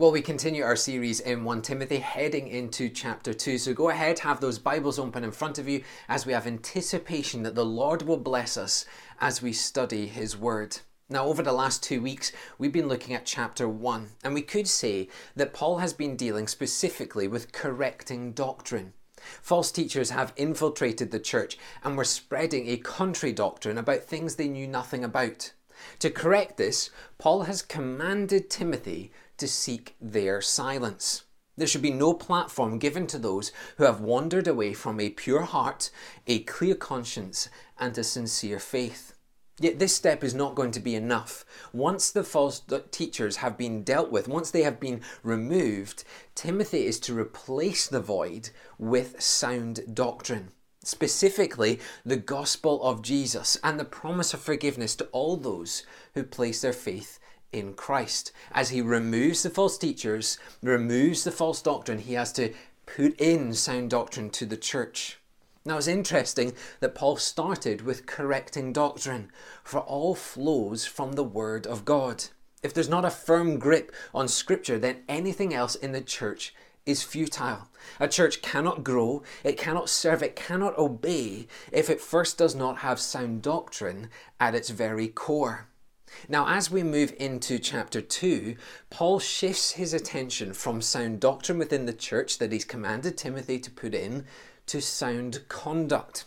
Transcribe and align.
Well, 0.00 0.12
we 0.12 0.22
continue 0.22 0.64
our 0.64 0.76
series 0.76 1.20
in 1.20 1.44
1 1.44 1.60
Timothy, 1.60 1.98
heading 1.98 2.48
into 2.48 2.88
chapter 2.88 3.34
2. 3.34 3.58
So 3.58 3.74
go 3.74 3.90
ahead, 3.90 4.20
have 4.20 4.40
those 4.40 4.58
Bibles 4.58 4.98
open 4.98 5.24
in 5.24 5.30
front 5.30 5.58
of 5.58 5.68
you 5.68 5.84
as 6.08 6.24
we 6.24 6.32
have 6.32 6.46
anticipation 6.46 7.42
that 7.42 7.54
the 7.54 7.66
Lord 7.66 8.00
will 8.00 8.16
bless 8.16 8.56
us 8.56 8.86
as 9.20 9.42
we 9.42 9.52
study 9.52 10.06
His 10.06 10.38
Word. 10.38 10.78
Now, 11.10 11.26
over 11.26 11.42
the 11.42 11.52
last 11.52 11.82
two 11.82 12.00
weeks, 12.00 12.32
we've 12.56 12.72
been 12.72 12.88
looking 12.88 13.14
at 13.14 13.26
chapter 13.26 13.68
1, 13.68 14.08
and 14.24 14.32
we 14.32 14.40
could 14.40 14.68
say 14.68 15.08
that 15.36 15.52
Paul 15.52 15.80
has 15.80 15.92
been 15.92 16.16
dealing 16.16 16.48
specifically 16.48 17.28
with 17.28 17.52
correcting 17.52 18.32
doctrine. 18.32 18.94
False 19.42 19.70
teachers 19.70 20.08
have 20.08 20.32
infiltrated 20.34 21.10
the 21.10 21.20
church 21.20 21.58
and 21.84 21.94
were 21.94 22.04
spreading 22.04 22.68
a 22.68 22.78
contrary 22.78 23.34
doctrine 23.34 23.76
about 23.76 24.04
things 24.04 24.36
they 24.36 24.48
knew 24.48 24.66
nothing 24.66 25.04
about. 25.04 25.52
To 26.00 26.10
correct 26.10 26.56
this, 26.56 26.90
Paul 27.18 27.42
has 27.42 27.62
commanded 27.62 28.50
Timothy 28.50 29.12
to 29.40 29.48
seek 29.48 29.96
their 30.00 30.40
silence. 30.40 31.24
There 31.56 31.66
should 31.66 31.82
be 31.82 31.90
no 31.90 32.14
platform 32.14 32.78
given 32.78 33.06
to 33.08 33.18
those 33.18 33.52
who 33.76 33.84
have 33.84 34.00
wandered 34.00 34.46
away 34.46 34.72
from 34.72 34.98
a 35.00 35.10
pure 35.10 35.42
heart, 35.42 35.90
a 36.26 36.38
clear 36.44 36.74
conscience, 36.74 37.48
and 37.78 37.96
a 37.98 38.04
sincere 38.04 38.58
faith. 38.58 39.14
Yet 39.58 39.78
this 39.78 39.94
step 39.94 40.24
is 40.24 40.32
not 40.32 40.54
going 40.54 40.70
to 40.70 40.80
be 40.80 40.94
enough. 40.94 41.44
Once 41.74 42.10
the 42.10 42.24
false 42.24 42.62
teachers 42.90 43.36
have 43.36 43.58
been 43.58 43.82
dealt 43.82 44.10
with, 44.10 44.26
once 44.26 44.50
they 44.50 44.62
have 44.62 44.80
been 44.80 45.02
removed, 45.22 46.02
Timothy 46.34 46.86
is 46.86 46.98
to 47.00 47.18
replace 47.18 47.86
the 47.86 48.00
void 48.00 48.48
with 48.78 49.20
sound 49.20 49.80
doctrine. 49.92 50.52
Specifically, 50.82 51.78
the 52.06 52.16
gospel 52.16 52.82
of 52.82 53.02
Jesus 53.02 53.58
and 53.62 53.78
the 53.78 53.84
promise 53.84 54.32
of 54.32 54.40
forgiveness 54.40 54.96
to 54.96 55.04
all 55.12 55.36
those 55.36 55.84
who 56.14 56.24
place 56.24 56.62
their 56.62 56.72
faith 56.72 57.18
in 57.52 57.74
Christ. 57.74 58.32
As 58.52 58.70
he 58.70 58.80
removes 58.80 59.42
the 59.42 59.50
false 59.50 59.78
teachers, 59.78 60.38
removes 60.62 61.24
the 61.24 61.32
false 61.32 61.62
doctrine, 61.62 61.98
he 61.98 62.14
has 62.14 62.32
to 62.34 62.52
put 62.86 63.20
in 63.20 63.54
sound 63.54 63.90
doctrine 63.90 64.30
to 64.30 64.46
the 64.46 64.56
church. 64.56 65.18
Now 65.64 65.76
it's 65.76 65.86
interesting 65.86 66.54
that 66.80 66.94
Paul 66.94 67.16
started 67.16 67.82
with 67.82 68.06
correcting 68.06 68.72
doctrine, 68.72 69.30
for 69.62 69.80
all 69.80 70.14
flows 70.14 70.86
from 70.86 71.12
the 71.12 71.24
Word 71.24 71.66
of 71.66 71.84
God. 71.84 72.24
If 72.62 72.72
there's 72.74 72.88
not 72.88 73.04
a 73.04 73.10
firm 73.10 73.58
grip 73.58 73.92
on 74.14 74.28
Scripture, 74.28 74.78
then 74.78 75.02
anything 75.08 75.54
else 75.54 75.74
in 75.74 75.92
the 75.92 76.00
church 76.00 76.54
is 76.86 77.02
futile. 77.02 77.68
A 77.98 78.08
church 78.08 78.42
cannot 78.42 78.84
grow, 78.84 79.22
it 79.44 79.58
cannot 79.58 79.88
serve, 79.88 80.22
it 80.22 80.36
cannot 80.36 80.76
obey 80.78 81.46
if 81.72 81.88
it 81.88 82.00
first 82.00 82.38
does 82.38 82.54
not 82.54 82.78
have 82.78 82.98
sound 82.98 83.42
doctrine 83.42 84.08
at 84.38 84.54
its 84.54 84.70
very 84.70 85.08
core. 85.08 85.68
Now, 86.28 86.48
as 86.48 86.70
we 86.70 86.82
move 86.82 87.14
into 87.18 87.58
chapter 87.58 88.00
2, 88.00 88.56
Paul 88.90 89.18
shifts 89.18 89.72
his 89.72 89.94
attention 89.94 90.52
from 90.52 90.82
sound 90.82 91.20
doctrine 91.20 91.58
within 91.58 91.86
the 91.86 91.92
church 91.92 92.38
that 92.38 92.52
he's 92.52 92.64
commanded 92.64 93.16
Timothy 93.16 93.58
to 93.58 93.70
put 93.70 93.94
in 93.94 94.24
to 94.66 94.80
sound 94.80 95.42
conduct. 95.48 96.24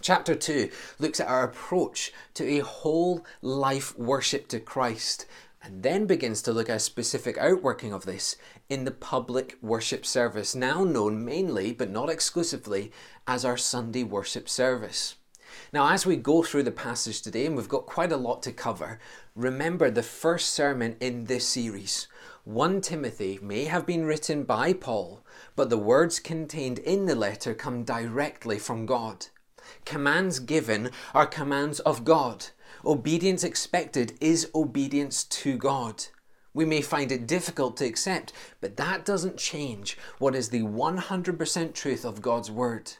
Chapter 0.00 0.34
2 0.34 0.70
looks 0.98 1.20
at 1.20 1.28
our 1.28 1.44
approach 1.44 2.12
to 2.34 2.44
a 2.46 2.60
whole 2.60 3.24
life 3.42 3.98
worship 3.98 4.48
to 4.48 4.60
Christ 4.60 5.26
and 5.62 5.82
then 5.82 6.06
begins 6.06 6.42
to 6.42 6.52
look 6.52 6.70
at 6.70 6.76
a 6.76 6.80
specific 6.80 7.36
outworking 7.38 7.92
of 7.92 8.04
this 8.04 8.36
in 8.68 8.84
the 8.84 8.92
public 8.92 9.58
worship 9.60 10.06
service, 10.06 10.54
now 10.54 10.84
known 10.84 11.24
mainly 11.24 11.72
but 11.72 11.90
not 11.90 12.08
exclusively 12.08 12.92
as 13.26 13.44
our 13.44 13.56
Sunday 13.56 14.04
worship 14.04 14.48
service. 14.48 15.16
Now, 15.72 15.90
as 15.90 16.06
we 16.06 16.16
go 16.16 16.42
through 16.42 16.64
the 16.64 16.70
passage 16.70 17.22
today, 17.22 17.46
and 17.46 17.56
we've 17.56 17.68
got 17.68 17.86
quite 17.86 18.12
a 18.12 18.16
lot 18.16 18.42
to 18.44 18.52
cover, 18.52 18.98
remember 19.34 19.90
the 19.90 20.02
first 20.02 20.50
sermon 20.50 20.96
in 21.00 21.24
this 21.24 21.46
series. 21.46 22.08
1 22.44 22.80
Timothy 22.80 23.38
may 23.42 23.64
have 23.64 23.84
been 23.84 24.04
written 24.04 24.44
by 24.44 24.72
Paul, 24.72 25.24
but 25.56 25.68
the 25.68 25.78
words 25.78 26.20
contained 26.20 26.78
in 26.78 27.06
the 27.06 27.14
letter 27.14 27.54
come 27.54 27.82
directly 27.82 28.58
from 28.58 28.86
God. 28.86 29.26
Commands 29.84 30.38
given 30.38 30.90
are 31.12 31.26
commands 31.26 31.80
of 31.80 32.04
God. 32.04 32.46
Obedience 32.84 33.42
expected 33.42 34.16
is 34.20 34.50
obedience 34.54 35.24
to 35.24 35.56
God. 35.56 36.04
We 36.54 36.64
may 36.64 36.80
find 36.80 37.12
it 37.12 37.26
difficult 37.26 37.76
to 37.78 37.84
accept, 37.84 38.32
but 38.60 38.76
that 38.76 39.04
doesn't 39.04 39.36
change 39.36 39.98
what 40.18 40.34
is 40.34 40.48
the 40.48 40.62
100% 40.62 41.74
truth 41.74 42.04
of 42.04 42.22
God's 42.22 42.50
Word. 42.50 42.92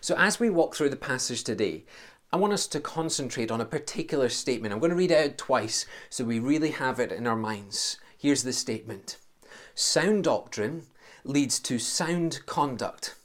So, 0.00 0.14
as 0.16 0.40
we 0.40 0.50
walk 0.50 0.74
through 0.74 0.90
the 0.90 0.96
passage 0.96 1.44
today, 1.44 1.84
I 2.32 2.36
want 2.36 2.52
us 2.52 2.66
to 2.68 2.80
concentrate 2.80 3.50
on 3.50 3.60
a 3.60 3.64
particular 3.64 4.28
statement. 4.28 4.72
I'm 4.72 4.78
going 4.78 4.90
to 4.90 4.96
read 4.96 5.10
it 5.10 5.30
out 5.30 5.38
twice 5.38 5.84
so 6.08 6.24
we 6.24 6.38
really 6.38 6.70
have 6.70 7.00
it 7.00 7.10
in 7.10 7.26
our 7.26 7.36
minds. 7.36 7.98
Here's 8.16 8.44
the 8.44 8.52
statement 8.52 9.16
Sound 9.74 10.24
doctrine 10.24 10.86
leads 11.24 11.58
to 11.60 11.78
sound 11.78 12.44
conduct. 12.46 13.16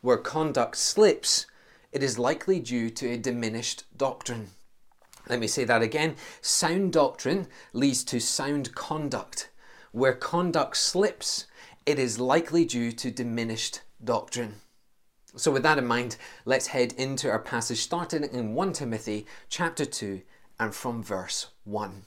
Where 0.00 0.18
conduct 0.18 0.76
slips, 0.76 1.46
it 1.90 2.02
is 2.02 2.18
likely 2.18 2.60
due 2.60 2.90
to 2.90 3.10
a 3.10 3.18
diminished 3.18 3.84
doctrine. 3.96 4.50
Let 5.28 5.38
me 5.38 5.46
say 5.46 5.64
that 5.64 5.82
again. 5.82 6.16
Sound 6.40 6.92
doctrine 6.92 7.46
leads 7.72 8.04
to 8.04 8.20
sound 8.20 8.74
conduct. 8.74 9.50
Where 9.92 10.14
conduct 10.14 10.76
slips, 10.76 11.46
it 11.86 11.98
is 11.98 12.18
likely 12.18 12.64
due 12.64 12.92
to 12.92 13.10
diminished 13.10 13.80
doctrine. 14.02 14.56
So 15.34 15.50
with 15.50 15.62
that 15.62 15.78
in 15.78 15.86
mind, 15.86 16.16
let's 16.44 16.68
head 16.68 16.92
into 16.98 17.30
our 17.30 17.38
passage 17.38 17.78
starting 17.78 18.22
in 18.24 18.54
1 18.54 18.72
Timothy 18.74 19.26
chapter 19.48 19.86
2 19.86 20.20
and 20.60 20.74
from 20.74 21.02
verse 21.02 21.48
1. 21.64 22.04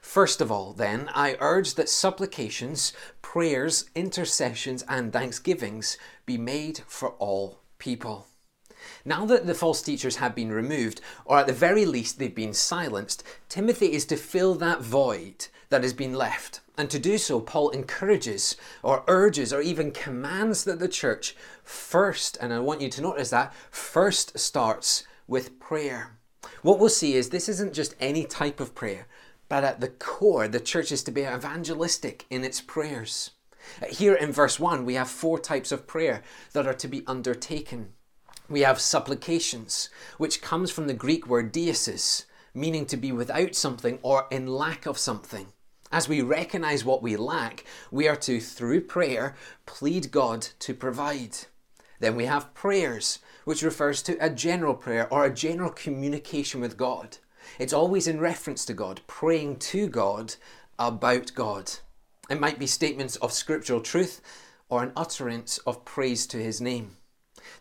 First 0.00 0.40
of 0.40 0.50
all, 0.50 0.72
then, 0.72 1.08
I 1.14 1.36
urge 1.40 1.74
that 1.74 1.88
supplications, 1.88 2.92
prayers, 3.22 3.88
intercessions, 3.94 4.84
and 4.88 5.12
thanksgivings 5.12 5.96
be 6.26 6.36
made 6.36 6.82
for 6.86 7.10
all 7.12 7.60
people. 7.78 8.26
Now 9.04 9.24
that 9.26 9.46
the 9.46 9.54
false 9.54 9.80
teachers 9.80 10.16
have 10.16 10.34
been 10.34 10.52
removed, 10.52 11.00
or 11.24 11.38
at 11.38 11.46
the 11.46 11.52
very 11.52 11.86
least 11.86 12.18
they've 12.18 12.34
been 12.34 12.52
silenced, 12.52 13.22
Timothy 13.48 13.92
is 13.92 14.04
to 14.06 14.16
fill 14.16 14.54
that 14.56 14.82
void 14.82 15.46
that 15.74 15.82
has 15.82 15.92
been 15.92 16.14
left. 16.14 16.60
And 16.78 16.88
to 16.88 17.00
do 17.00 17.18
so, 17.18 17.40
Paul 17.40 17.70
encourages 17.70 18.56
or 18.84 19.02
urges 19.08 19.52
or 19.52 19.60
even 19.60 19.90
commands 19.90 20.62
that 20.62 20.78
the 20.78 20.86
church 20.86 21.34
first, 21.64 22.38
and 22.40 22.52
I 22.52 22.60
want 22.60 22.80
you 22.80 22.88
to 22.90 23.02
notice 23.02 23.30
that, 23.30 23.52
first 23.72 24.38
starts 24.38 25.02
with 25.26 25.58
prayer. 25.58 26.16
What 26.62 26.78
we'll 26.78 26.90
see 26.90 27.14
is 27.14 27.30
this 27.30 27.48
isn't 27.48 27.74
just 27.74 27.96
any 27.98 28.22
type 28.22 28.60
of 28.60 28.72
prayer, 28.72 29.08
but 29.48 29.64
at 29.64 29.80
the 29.80 29.88
core, 29.88 30.46
the 30.46 30.60
church 30.60 30.92
is 30.92 31.02
to 31.02 31.10
be 31.10 31.22
evangelistic 31.22 32.24
in 32.30 32.44
its 32.44 32.60
prayers. 32.60 33.32
Here 33.90 34.14
in 34.14 34.30
verse 34.30 34.60
1, 34.60 34.84
we 34.84 34.94
have 34.94 35.10
four 35.10 35.40
types 35.40 35.72
of 35.72 35.88
prayer 35.88 36.22
that 36.52 36.68
are 36.68 36.74
to 36.74 36.86
be 36.86 37.02
undertaken. 37.08 37.94
We 38.48 38.60
have 38.60 38.80
supplications, 38.80 39.88
which 40.18 40.40
comes 40.40 40.70
from 40.70 40.86
the 40.86 40.94
Greek 40.94 41.26
word 41.26 41.52
diesis, 41.52 42.26
meaning 42.54 42.86
to 42.86 42.96
be 42.96 43.10
without 43.10 43.56
something 43.56 43.98
or 44.02 44.28
in 44.30 44.46
lack 44.46 44.86
of 44.86 44.98
something. 44.98 45.48
As 45.94 46.08
we 46.08 46.22
recognize 46.22 46.84
what 46.84 47.04
we 47.04 47.16
lack, 47.16 47.64
we 47.92 48.08
are 48.08 48.16
to, 48.16 48.40
through 48.40 48.80
prayer, 48.80 49.36
plead 49.64 50.10
God 50.10 50.48
to 50.58 50.74
provide. 50.74 51.36
Then 52.00 52.16
we 52.16 52.24
have 52.24 52.52
prayers, 52.52 53.20
which 53.44 53.62
refers 53.62 54.02
to 54.02 54.16
a 54.18 54.28
general 54.28 54.74
prayer 54.74 55.06
or 55.08 55.24
a 55.24 55.32
general 55.32 55.70
communication 55.70 56.60
with 56.60 56.76
God. 56.76 57.18
It's 57.60 57.72
always 57.72 58.08
in 58.08 58.18
reference 58.18 58.64
to 58.64 58.74
God, 58.74 59.02
praying 59.06 59.58
to 59.70 59.86
God 59.86 60.34
about 60.80 61.32
God. 61.32 61.70
It 62.28 62.40
might 62.40 62.58
be 62.58 62.66
statements 62.66 63.14
of 63.14 63.32
scriptural 63.32 63.80
truth 63.80 64.20
or 64.68 64.82
an 64.82 64.90
utterance 64.96 65.58
of 65.58 65.84
praise 65.84 66.26
to 66.26 66.38
his 66.38 66.60
name. 66.60 66.96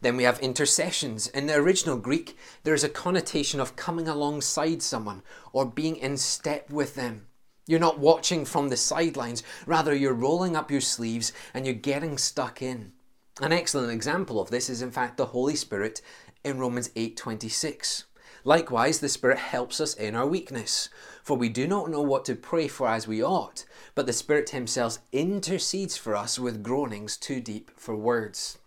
Then 0.01 0.17
we 0.17 0.23
have 0.23 0.39
intercessions. 0.39 1.27
In 1.27 1.45
the 1.45 1.53
original 1.53 1.97
Greek, 1.97 2.35
there 2.63 2.73
is 2.73 2.83
a 2.83 2.89
connotation 2.89 3.59
of 3.59 3.75
coming 3.75 4.07
alongside 4.07 4.81
someone 4.81 5.21
or 5.51 5.65
being 5.67 5.97
in 5.97 6.17
step 6.17 6.71
with 6.71 6.95
them. 6.95 7.27
You're 7.65 7.79
not 7.79 7.97
watching 7.97 8.43
from 8.43 8.67
the 8.67 8.77
sidelines, 8.77 9.41
rather, 9.65 9.95
you're 9.95 10.13
rolling 10.13 10.55
up 10.55 10.69
your 10.69 10.81
sleeves 10.81 11.31
and 11.53 11.65
you're 11.65 11.75
getting 11.75 12.17
stuck 12.17 12.61
in. 12.61 12.91
An 13.41 13.53
excellent 13.53 13.91
example 13.91 14.41
of 14.41 14.49
this 14.49 14.69
is, 14.69 14.81
in 14.81 14.91
fact, 14.91 15.15
the 15.15 15.27
Holy 15.27 15.55
Spirit 15.55 16.01
in 16.43 16.59
Romans 16.59 16.89
8:26. 16.95 18.03
Likewise, 18.43 18.99
the 18.99 19.07
Spirit 19.07 19.37
helps 19.37 19.79
us 19.79 19.93
in 19.93 20.13
our 20.13 20.27
weakness, 20.27 20.89
for 21.23 21.37
we 21.37 21.47
do 21.47 21.65
not 21.65 21.89
know 21.89 22.01
what 22.01 22.25
to 22.25 22.35
pray 22.35 22.67
for 22.67 22.89
as 22.89 23.07
we 23.07 23.23
ought, 23.23 23.63
but 23.95 24.05
the 24.05 24.11
Spirit 24.11 24.49
Himself 24.49 24.97
intercedes 25.13 25.95
for 25.95 26.17
us 26.17 26.37
with 26.37 26.63
groanings 26.63 27.15
too 27.15 27.39
deep 27.39 27.71
for 27.77 27.95
words. 27.95 28.57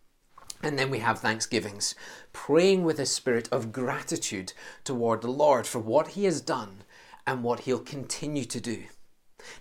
And 0.62 0.78
then 0.78 0.88
we 0.88 1.00
have 1.00 1.20
thanksgivings, 1.20 1.94
praying 2.32 2.82
with 2.82 2.98
a 2.98 3.04
spirit 3.04 3.46
of 3.52 3.72
gratitude 3.72 4.54
toward 4.84 5.20
the 5.20 5.30
Lord 5.30 5.66
for 5.66 5.80
what 5.80 6.08
He 6.08 6.24
has 6.24 6.40
done 6.40 6.82
and 7.26 7.42
what 7.42 7.60
he'll 7.60 7.78
continue 7.78 8.44
to 8.44 8.60
do. 8.60 8.84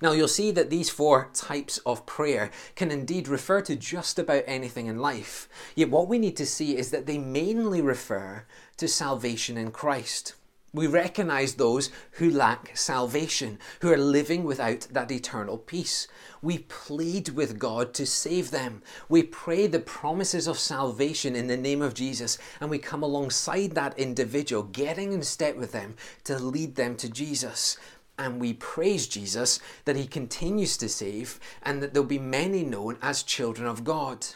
Now, 0.01 0.13
you'll 0.13 0.27
see 0.27 0.51
that 0.51 0.69
these 0.69 0.89
four 0.89 1.29
types 1.33 1.77
of 1.79 2.05
prayer 2.05 2.49
can 2.75 2.91
indeed 2.91 3.27
refer 3.27 3.61
to 3.61 3.75
just 3.75 4.17
about 4.17 4.43
anything 4.47 4.87
in 4.87 4.99
life. 4.99 5.47
Yet, 5.75 5.89
what 5.89 6.07
we 6.07 6.17
need 6.17 6.37
to 6.37 6.45
see 6.45 6.77
is 6.77 6.91
that 6.91 7.05
they 7.05 7.17
mainly 7.17 7.81
refer 7.81 8.45
to 8.77 8.87
salvation 8.87 9.57
in 9.57 9.71
Christ. 9.71 10.33
We 10.75 10.87
recognize 10.87 11.53
those 11.53 11.89
who 12.11 12.29
lack 12.29 12.75
salvation, 12.75 13.59
who 13.79 13.93
are 13.93 13.97
living 13.97 14.43
without 14.43 14.89
that 14.91 15.09
eternal 15.09 15.57
peace. 15.57 16.05
We 16.41 16.57
plead 16.57 17.29
with 17.29 17.57
God 17.57 17.93
to 17.93 18.05
save 18.05 18.51
them. 18.51 18.83
We 19.07 19.23
pray 19.23 19.67
the 19.67 19.79
promises 19.79 20.47
of 20.47 20.59
salvation 20.59 21.33
in 21.33 21.47
the 21.47 21.55
name 21.55 21.81
of 21.81 21.93
Jesus, 21.93 22.37
and 22.59 22.69
we 22.69 22.77
come 22.77 23.03
alongside 23.03 23.71
that 23.71 23.97
individual, 23.97 24.63
getting 24.63 25.13
in 25.13 25.23
step 25.23 25.55
with 25.55 25.71
them 25.71 25.95
to 26.25 26.37
lead 26.37 26.75
them 26.75 26.97
to 26.97 27.09
Jesus. 27.09 27.77
And 28.19 28.41
we 28.41 28.51
praise 28.51 29.07
Jesus 29.07 29.61
that 29.85 29.95
he 29.95 30.05
continues 30.05 30.75
to 30.77 30.89
save 30.89 31.39
and 31.63 31.81
that 31.81 31.93
there'll 31.93 32.05
be 32.05 32.19
many 32.19 32.63
known 32.65 32.97
as 33.01 33.23
children 33.23 33.65
of 33.65 33.85
God. 33.85 34.27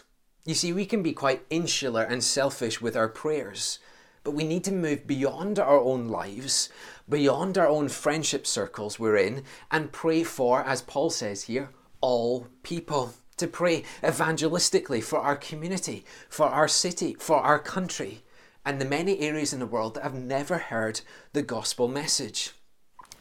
You 0.46 0.54
see, 0.54 0.72
we 0.72 0.86
can 0.86 1.04
be 1.04 1.12
quite 1.12 1.46
insular 1.50 2.04
and 2.04 2.24
selfish 2.24 2.80
with 2.80 2.96
our 2.96 3.10
prayers. 3.10 3.80
But 4.30 4.36
we 4.36 4.44
need 4.44 4.64
to 4.66 4.72
move 4.72 5.08
beyond 5.08 5.58
our 5.58 5.80
own 5.80 6.08
lives, 6.08 6.70
beyond 7.10 7.58
our 7.58 7.68
own 7.68 7.90
friendship 7.90 8.46
circles 8.46 9.00
we're 9.00 9.18
in, 9.18 9.44
and 9.72 9.92
pray 9.92 10.22
for, 10.22 10.62
as 10.62 10.84
Paul 10.84 11.10
says 11.10 11.46
here, 11.46 11.72
all 12.00 12.46
people. 12.62 13.16
To 13.38 13.48
pray 13.48 13.86
evangelistically 14.04 15.02
for 15.02 15.18
our 15.18 15.36
community, 15.36 16.06
for 16.30 16.46
our 16.46 16.68
city, 16.68 17.16
for 17.18 17.38
our 17.38 17.58
country, 17.58 18.22
and 18.64 18.80
the 18.80 18.86
many 18.86 19.20
areas 19.20 19.52
in 19.52 19.60
the 19.60 19.66
world 19.66 19.96
that 19.96 20.04
have 20.04 20.14
never 20.14 20.60
heard 20.60 21.02
the 21.34 21.42
gospel 21.42 21.88
message. 21.88 22.52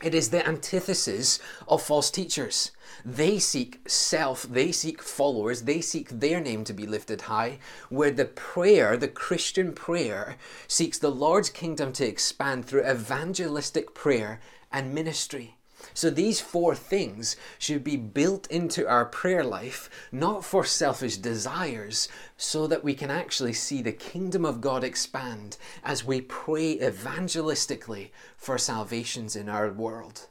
It 0.02 0.14
is 0.14 0.30
the 0.30 0.46
antithesis 0.46 1.40
of 1.66 1.82
false 1.82 2.10
teachers. 2.10 2.70
They 3.04 3.38
seek 3.38 3.80
self, 3.88 4.44
they 4.44 4.70
seek 4.70 5.02
followers, 5.02 5.62
they 5.62 5.80
seek 5.80 6.08
their 6.08 6.40
name 6.40 6.64
to 6.64 6.72
be 6.72 6.86
lifted 6.86 7.22
high, 7.22 7.58
where 7.88 8.10
the 8.10 8.24
prayer, 8.24 8.96
the 8.96 9.08
Christian 9.08 9.72
prayer, 9.72 10.36
seeks 10.66 10.98
the 10.98 11.10
Lord's 11.10 11.50
kingdom 11.50 11.92
to 11.94 12.06
expand 12.06 12.64
through 12.64 12.88
evangelistic 12.88 13.92
prayer 13.92 14.40
and 14.72 14.94
ministry. 14.94 15.57
So 15.94 16.10
these 16.10 16.40
four 16.40 16.74
things 16.74 17.36
should 17.58 17.84
be 17.84 17.96
built 17.96 18.46
into 18.50 18.88
our 18.88 19.04
prayer 19.04 19.44
life, 19.44 19.88
not 20.12 20.44
for 20.44 20.64
selfish 20.64 21.16
desires, 21.16 22.08
so 22.36 22.66
that 22.66 22.84
we 22.84 22.94
can 22.94 23.10
actually 23.10 23.52
see 23.52 23.82
the 23.82 23.92
kingdom 23.92 24.44
of 24.44 24.60
God 24.60 24.84
expand 24.84 25.56
as 25.84 26.04
we 26.04 26.20
pray 26.20 26.78
evangelistically 26.78 28.10
for 28.36 28.58
salvations 28.58 29.34
in 29.36 29.48
our 29.48 29.70
world. 29.70 30.28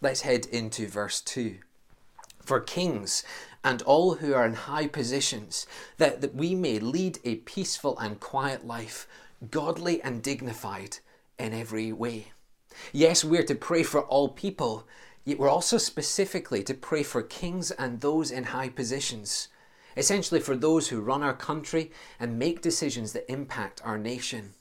Let's 0.00 0.22
head 0.22 0.46
into 0.46 0.88
verse 0.88 1.20
2. 1.20 1.58
For 2.42 2.60
kings 2.60 3.22
and 3.62 3.82
all 3.82 4.14
who 4.14 4.32
are 4.32 4.46
in 4.46 4.54
high 4.54 4.86
positions, 4.86 5.66
that, 5.98 6.22
that 6.22 6.34
we 6.34 6.54
may 6.54 6.78
lead 6.78 7.18
a 7.24 7.36
peaceful 7.36 7.98
and 7.98 8.18
quiet 8.18 8.66
life, 8.66 9.06
godly 9.50 10.02
and 10.02 10.22
dignified 10.22 10.98
in 11.38 11.52
every 11.52 11.92
way. 11.92 12.32
Yes, 12.92 13.24
we're 13.24 13.44
to 13.44 13.54
pray 13.54 13.82
for 13.82 14.02
all 14.02 14.28
people, 14.28 14.86
yet 15.24 15.38
we're 15.38 15.48
also 15.48 15.78
specifically 15.78 16.62
to 16.62 16.74
pray 16.74 17.02
for 17.02 17.22
kings 17.22 17.70
and 17.70 18.00
those 18.00 18.30
in 18.30 18.44
high 18.44 18.68
positions, 18.68 19.48
essentially 19.96 20.40
for 20.40 20.56
those 20.56 20.88
who 20.88 21.00
run 21.00 21.22
our 21.22 21.34
country 21.34 21.90
and 22.18 22.38
make 22.38 22.62
decisions 22.62 23.12
that 23.12 23.30
impact 23.30 23.80
our 23.84 23.98
nation. 23.98 24.54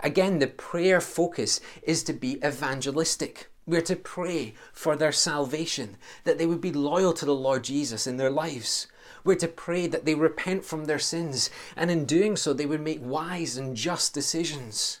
Again, 0.00 0.38
the 0.38 0.46
prayer 0.46 1.00
focus 1.00 1.60
is 1.82 2.02
to 2.04 2.12
be 2.12 2.38
evangelistic. 2.44 3.50
We're 3.66 3.80
to 3.82 3.96
pray 3.96 4.54
for 4.72 4.94
their 4.94 5.12
salvation, 5.12 5.96
that 6.24 6.36
they 6.36 6.46
would 6.46 6.60
be 6.60 6.72
loyal 6.72 7.12
to 7.14 7.24
the 7.24 7.34
Lord 7.34 7.64
Jesus 7.64 8.06
in 8.06 8.18
their 8.18 8.30
lives. 8.30 8.88
We're 9.24 9.36
to 9.36 9.48
pray 9.48 9.86
that 9.86 10.04
they 10.04 10.14
repent 10.14 10.66
from 10.66 10.84
their 10.84 10.98
sins, 10.98 11.48
and 11.74 11.90
in 11.90 12.04
doing 12.04 12.36
so, 12.36 12.52
they 12.52 12.66
would 12.66 12.82
make 12.82 13.00
wise 13.02 13.56
and 13.56 13.74
just 13.74 14.12
decisions. 14.12 15.00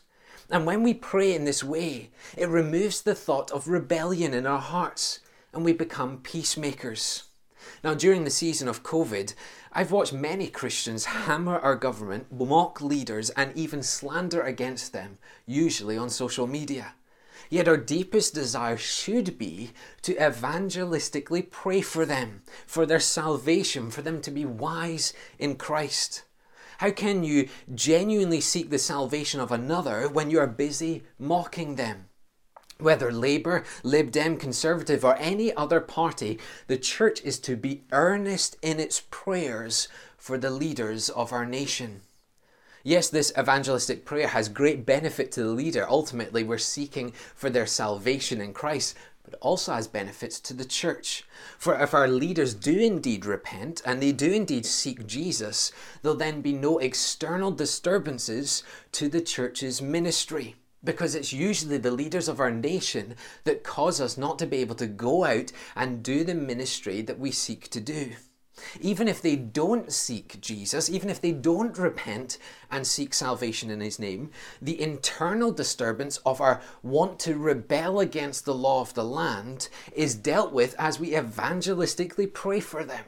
And 0.54 0.66
when 0.66 0.84
we 0.84 0.94
pray 0.94 1.34
in 1.34 1.46
this 1.46 1.64
way, 1.64 2.10
it 2.36 2.48
removes 2.48 3.02
the 3.02 3.16
thought 3.16 3.50
of 3.50 3.66
rebellion 3.66 4.32
in 4.32 4.46
our 4.46 4.60
hearts 4.60 5.18
and 5.52 5.64
we 5.64 5.72
become 5.72 6.18
peacemakers. 6.18 7.24
Now, 7.82 7.94
during 7.94 8.22
the 8.22 8.30
season 8.30 8.68
of 8.68 8.84
COVID, 8.84 9.34
I've 9.72 9.90
watched 9.90 10.12
many 10.12 10.46
Christians 10.46 11.06
hammer 11.06 11.58
our 11.58 11.74
government, 11.74 12.30
mock 12.30 12.80
leaders, 12.80 13.30
and 13.30 13.50
even 13.56 13.82
slander 13.82 14.42
against 14.42 14.92
them, 14.92 15.18
usually 15.44 15.96
on 15.96 16.08
social 16.08 16.46
media. 16.46 16.94
Yet 17.50 17.66
our 17.66 17.76
deepest 17.76 18.32
desire 18.32 18.76
should 18.76 19.36
be 19.36 19.72
to 20.02 20.14
evangelistically 20.14 21.50
pray 21.50 21.80
for 21.80 22.06
them, 22.06 22.42
for 22.64 22.86
their 22.86 23.00
salvation, 23.00 23.90
for 23.90 24.02
them 24.02 24.20
to 24.20 24.30
be 24.30 24.44
wise 24.44 25.12
in 25.36 25.56
Christ. 25.56 26.22
How 26.78 26.90
can 26.90 27.24
you 27.24 27.48
genuinely 27.74 28.40
seek 28.40 28.70
the 28.70 28.78
salvation 28.78 29.40
of 29.40 29.52
another 29.52 30.08
when 30.08 30.30
you 30.30 30.38
are 30.40 30.46
busy 30.46 31.02
mocking 31.18 31.76
them? 31.76 32.06
Whether 32.78 33.12
Labour, 33.12 33.64
Lib 33.82 34.10
Dem, 34.10 34.36
Conservative, 34.36 35.04
or 35.04 35.16
any 35.16 35.54
other 35.54 35.80
party, 35.80 36.38
the 36.66 36.76
church 36.76 37.22
is 37.22 37.38
to 37.40 37.56
be 37.56 37.84
earnest 37.92 38.56
in 38.62 38.80
its 38.80 39.02
prayers 39.10 39.88
for 40.16 40.36
the 40.36 40.50
leaders 40.50 41.08
of 41.08 41.32
our 41.32 41.46
nation. 41.46 42.00
Yes, 42.82 43.08
this 43.08 43.32
evangelistic 43.38 44.04
prayer 44.04 44.28
has 44.28 44.48
great 44.48 44.84
benefit 44.84 45.32
to 45.32 45.42
the 45.42 45.50
leader. 45.50 45.86
Ultimately, 45.88 46.42
we're 46.42 46.58
seeking 46.58 47.12
for 47.34 47.48
their 47.48 47.66
salvation 47.66 48.40
in 48.40 48.52
Christ, 48.52 48.94
but 49.24 49.38
also 49.40 49.72
has 49.72 49.88
benefits 49.88 50.38
to 50.38 50.54
the 50.54 50.64
church. 50.64 51.24
For 51.58 51.80
if 51.80 51.94
our 51.94 52.06
leaders 52.06 52.54
do 52.54 52.78
indeed 52.78 53.24
repent 53.24 53.80
and 53.84 54.00
they 54.00 54.12
do 54.12 54.30
indeed 54.30 54.66
seek 54.66 55.06
Jesus, 55.06 55.72
there'll 56.02 56.16
then 56.16 56.42
be 56.42 56.52
no 56.52 56.78
external 56.78 57.50
disturbances 57.50 58.62
to 58.92 59.08
the 59.08 59.22
church's 59.22 59.80
ministry. 59.80 60.56
Because 60.84 61.14
it's 61.14 61.32
usually 61.32 61.78
the 61.78 61.90
leaders 61.90 62.28
of 62.28 62.40
our 62.40 62.50
nation 62.50 63.16
that 63.44 63.64
cause 63.64 64.02
us 64.02 64.18
not 64.18 64.38
to 64.40 64.46
be 64.46 64.58
able 64.58 64.74
to 64.74 64.86
go 64.86 65.24
out 65.24 65.50
and 65.74 66.02
do 66.02 66.24
the 66.24 66.34
ministry 66.34 67.00
that 67.00 67.18
we 67.18 67.30
seek 67.30 67.70
to 67.70 67.80
do. 67.80 68.12
Even 68.80 69.08
if 69.08 69.20
they 69.20 69.36
don't 69.36 69.92
seek 69.92 70.40
Jesus, 70.40 70.88
even 70.88 71.10
if 71.10 71.20
they 71.20 71.32
don't 71.32 71.76
repent 71.78 72.38
and 72.70 72.86
seek 72.86 73.14
salvation 73.14 73.70
in 73.70 73.80
His 73.80 73.98
name, 73.98 74.30
the 74.60 74.80
internal 74.80 75.52
disturbance 75.52 76.16
of 76.18 76.40
our 76.40 76.60
want 76.82 77.18
to 77.20 77.36
rebel 77.36 78.00
against 78.00 78.44
the 78.44 78.54
law 78.54 78.80
of 78.80 78.94
the 78.94 79.04
land 79.04 79.68
is 79.92 80.14
dealt 80.14 80.52
with 80.52 80.74
as 80.78 80.98
we 80.98 81.10
evangelistically 81.10 82.32
pray 82.32 82.60
for 82.60 82.84
them. 82.84 83.04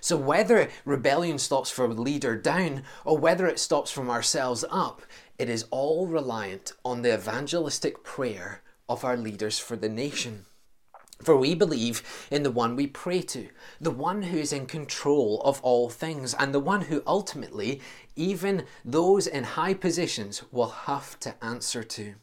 So, 0.00 0.16
whether 0.16 0.68
rebellion 0.84 1.38
stops 1.38 1.70
from 1.70 1.96
leader 1.96 2.36
down 2.36 2.84
or 3.04 3.18
whether 3.18 3.46
it 3.46 3.58
stops 3.58 3.90
from 3.90 4.08
ourselves 4.08 4.64
up, 4.70 5.02
it 5.38 5.48
is 5.48 5.66
all 5.70 6.06
reliant 6.06 6.72
on 6.84 7.02
the 7.02 7.14
evangelistic 7.14 8.02
prayer 8.04 8.62
of 8.88 9.04
our 9.04 9.16
leaders 9.16 9.58
for 9.58 9.76
the 9.76 9.88
nation. 9.88 10.45
For 11.22 11.36
we 11.36 11.54
believe 11.54 12.02
in 12.30 12.42
the 12.42 12.50
one 12.50 12.76
we 12.76 12.86
pray 12.86 13.22
to, 13.22 13.48
the 13.80 13.90
one 13.90 14.22
who 14.22 14.38
is 14.38 14.52
in 14.52 14.66
control 14.66 15.40
of 15.44 15.60
all 15.62 15.88
things, 15.88 16.34
and 16.34 16.54
the 16.54 16.60
one 16.60 16.82
who 16.82 17.02
ultimately, 17.06 17.80
even 18.14 18.64
those 18.84 19.26
in 19.26 19.44
high 19.44 19.74
positions, 19.74 20.42
will 20.52 20.68
have 20.68 21.18
to 21.20 21.34
answer 21.42 21.82
to. 21.82 22.14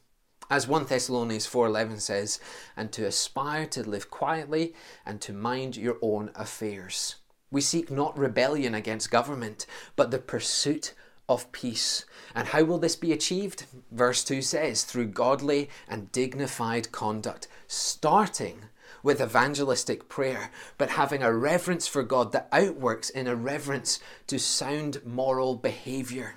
As 0.50 0.68
1 0.68 0.86
Thessalonians 0.86 1.48
4:11 1.48 2.00
says, 2.00 2.40
and 2.78 2.92
to 2.92 3.06
aspire 3.06 3.66
to 3.68 3.82
live 3.82 4.12
quietly 4.12 4.76
and 5.06 5.20
to 5.22 5.34
mind 5.34 5.76
your 5.76 5.98
own 6.02 6.32
affairs. 6.36 7.16
We 7.50 7.62
seek 7.62 7.90
not 7.90 8.18
rebellion 8.18 8.76
against 8.76 9.10
government, 9.12 9.66
but 9.96 10.12
the 10.12 10.20
pursuit 10.20 10.94
of 11.30 11.52
peace. 11.52 12.06
And 12.36 12.50
how 12.50 12.64
will 12.64 12.78
this 12.78 12.96
be 12.96 13.12
achieved? 13.12 13.66
Verse 13.92 14.24
2 14.24 14.42
says, 14.42 14.84
through 14.84 15.08
godly 15.08 15.70
and 15.88 16.12
dignified 16.12 16.92
conduct, 16.92 17.48
starting 17.68 18.66
with 19.04 19.22
evangelistic 19.22 20.10
prayer, 20.10 20.50
but 20.78 20.92
having 20.92 21.22
a 21.22 21.34
reverence 21.34 21.86
for 21.88 22.02
God 22.02 22.32
that 22.32 22.48
outworks 22.52 23.10
in 23.10 23.28
a 23.28 23.36
reverence 23.36 24.00
to 24.28 24.40
sound 24.40 25.06
moral 25.06 25.56
behavior. 25.56 26.36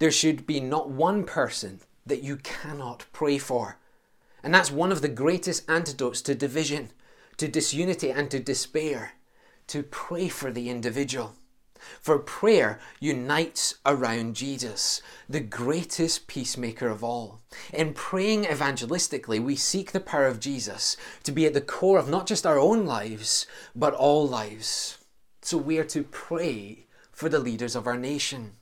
There 0.00 0.10
should 0.10 0.46
be 0.46 0.58
not 0.58 0.90
one 0.90 1.24
person 1.24 1.80
that 2.06 2.22
you 2.22 2.36
cannot 2.38 3.06
pray 3.12 3.38
for. 3.38 3.78
And 4.42 4.54
that's 4.54 4.72
one 4.72 4.90
of 4.90 5.02
the 5.02 5.08
greatest 5.08 5.68
antidotes 5.68 6.22
to 6.22 6.34
division, 6.34 6.90
to 7.36 7.46
disunity, 7.46 8.10
and 8.10 8.30
to 8.30 8.40
despair 8.40 9.12
to 9.68 9.82
pray 9.82 10.28
for 10.28 10.50
the 10.50 10.70
individual. 10.70 11.34
For 12.00 12.18
prayer 12.18 12.80
unites 13.00 13.74
around 13.84 14.36
Jesus, 14.36 15.02
the 15.28 15.40
greatest 15.40 16.26
peacemaker 16.26 16.88
of 16.88 17.04
all. 17.04 17.40
In 17.72 17.94
praying 17.94 18.44
evangelistically, 18.44 19.42
we 19.42 19.56
seek 19.56 19.92
the 19.92 20.00
power 20.00 20.26
of 20.26 20.40
Jesus 20.40 20.96
to 21.24 21.32
be 21.32 21.46
at 21.46 21.54
the 21.54 21.60
core 21.60 21.98
of 21.98 22.08
not 22.08 22.26
just 22.26 22.46
our 22.46 22.58
own 22.58 22.86
lives, 22.86 23.46
but 23.74 23.94
all 23.94 24.28
lives. 24.28 24.98
So 25.42 25.56
we 25.56 25.78
are 25.78 25.84
to 25.84 26.02
pray 26.02 26.86
for 27.10 27.28
the 27.28 27.38
leaders 27.38 27.74
of 27.74 27.86
our 27.86 27.96
nation. 27.96 28.52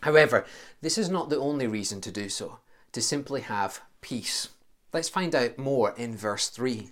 However, 0.00 0.44
this 0.80 0.98
is 0.98 1.08
not 1.08 1.30
the 1.30 1.38
only 1.38 1.66
reason 1.66 2.00
to 2.02 2.10
do 2.10 2.28
so, 2.28 2.58
to 2.92 3.00
simply 3.00 3.42
have 3.42 3.80
peace. 4.00 4.48
Let's 4.92 5.08
find 5.08 5.34
out 5.34 5.58
more 5.58 5.94
in 5.96 6.16
verse 6.16 6.48
3. 6.48 6.90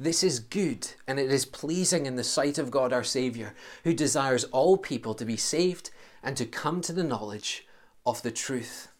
This 0.00 0.22
is 0.22 0.38
good 0.38 0.86
and 1.08 1.18
it 1.18 1.32
is 1.32 1.44
pleasing 1.44 2.06
in 2.06 2.14
the 2.14 2.22
sight 2.22 2.56
of 2.56 2.70
God 2.70 2.92
our 2.92 3.02
Saviour, 3.02 3.54
who 3.82 3.92
desires 3.92 4.44
all 4.44 4.76
people 4.76 5.12
to 5.14 5.24
be 5.24 5.36
saved 5.36 5.90
and 6.22 6.36
to 6.36 6.46
come 6.46 6.80
to 6.82 6.92
the 6.92 7.02
knowledge 7.02 7.66
of 8.06 8.22
the 8.22 8.30
truth. 8.30 8.92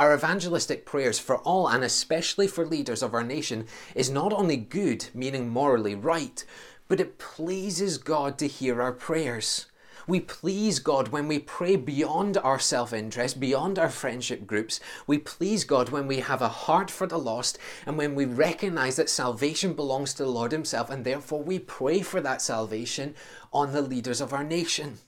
Our 0.00 0.12
evangelistic 0.12 0.84
prayers 0.84 1.20
for 1.20 1.38
all 1.38 1.68
and 1.68 1.84
especially 1.84 2.48
for 2.48 2.66
leaders 2.66 3.04
of 3.04 3.14
our 3.14 3.22
nation 3.22 3.66
is 3.94 4.10
not 4.10 4.32
only 4.32 4.56
good, 4.56 5.06
meaning 5.14 5.48
morally 5.48 5.94
right, 5.94 6.44
but 6.88 6.98
it 6.98 7.18
pleases 7.18 7.98
God 7.98 8.36
to 8.38 8.48
hear 8.48 8.82
our 8.82 8.92
prayers. 8.92 9.66
We 10.06 10.20
please 10.20 10.78
God 10.78 11.08
when 11.08 11.28
we 11.28 11.38
pray 11.38 11.76
beyond 11.76 12.36
our 12.38 12.58
self 12.58 12.92
interest, 12.92 13.38
beyond 13.38 13.78
our 13.78 13.88
friendship 13.88 14.46
groups. 14.46 14.80
We 15.06 15.18
please 15.18 15.64
God 15.64 15.90
when 15.90 16.06
we 16.06 16.18
have 16.18 16.42
a 16.42 16.48
heart 16.48 16.90
for 16.90 17.06
the 17.06 17.18
lost 17.18 17.58
and 17.86 17.96
when 17.96 18.14
we 18.14 18.24
recognize 18.24 18.96
that 18.96 19.10
salvation 19.10 19.74
belongs 19.74 20.14
to 20.14 20.24
the 20.24 20.30
Lord 20.30 20.52
Himself, 20.52 20.90
and 20.90 21.04
therefore 21.04 21.42
we 21.42 21.58
pray 21.58 22.00
for 22.00 22.20
that 22.20 22.42
salvation 22.42 23.14
on 23.52 23.72
the 23.72 23.82
leaders 23.82 24.20
of 24.20 24.32
our 24.32 24.44
nation. 24.44 24.98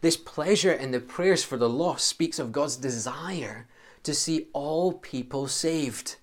This 0.00 0.16
pleasure 0.16 0.72
in 0.72 0.90
the 0.90 1.00
prayers 1.00 1.44
for 1.44 1.56
the 1.56 1.68
lost 1.68 2.06
speaks 2.06 2.38
of 2.38 2.52
God's 2.52 2.76
desire 2.76 3.68
to 4.02 4.14
see 4.14 4.48
all 4.52 4.92
people 4.92 5.48
saved. 5.48 6.16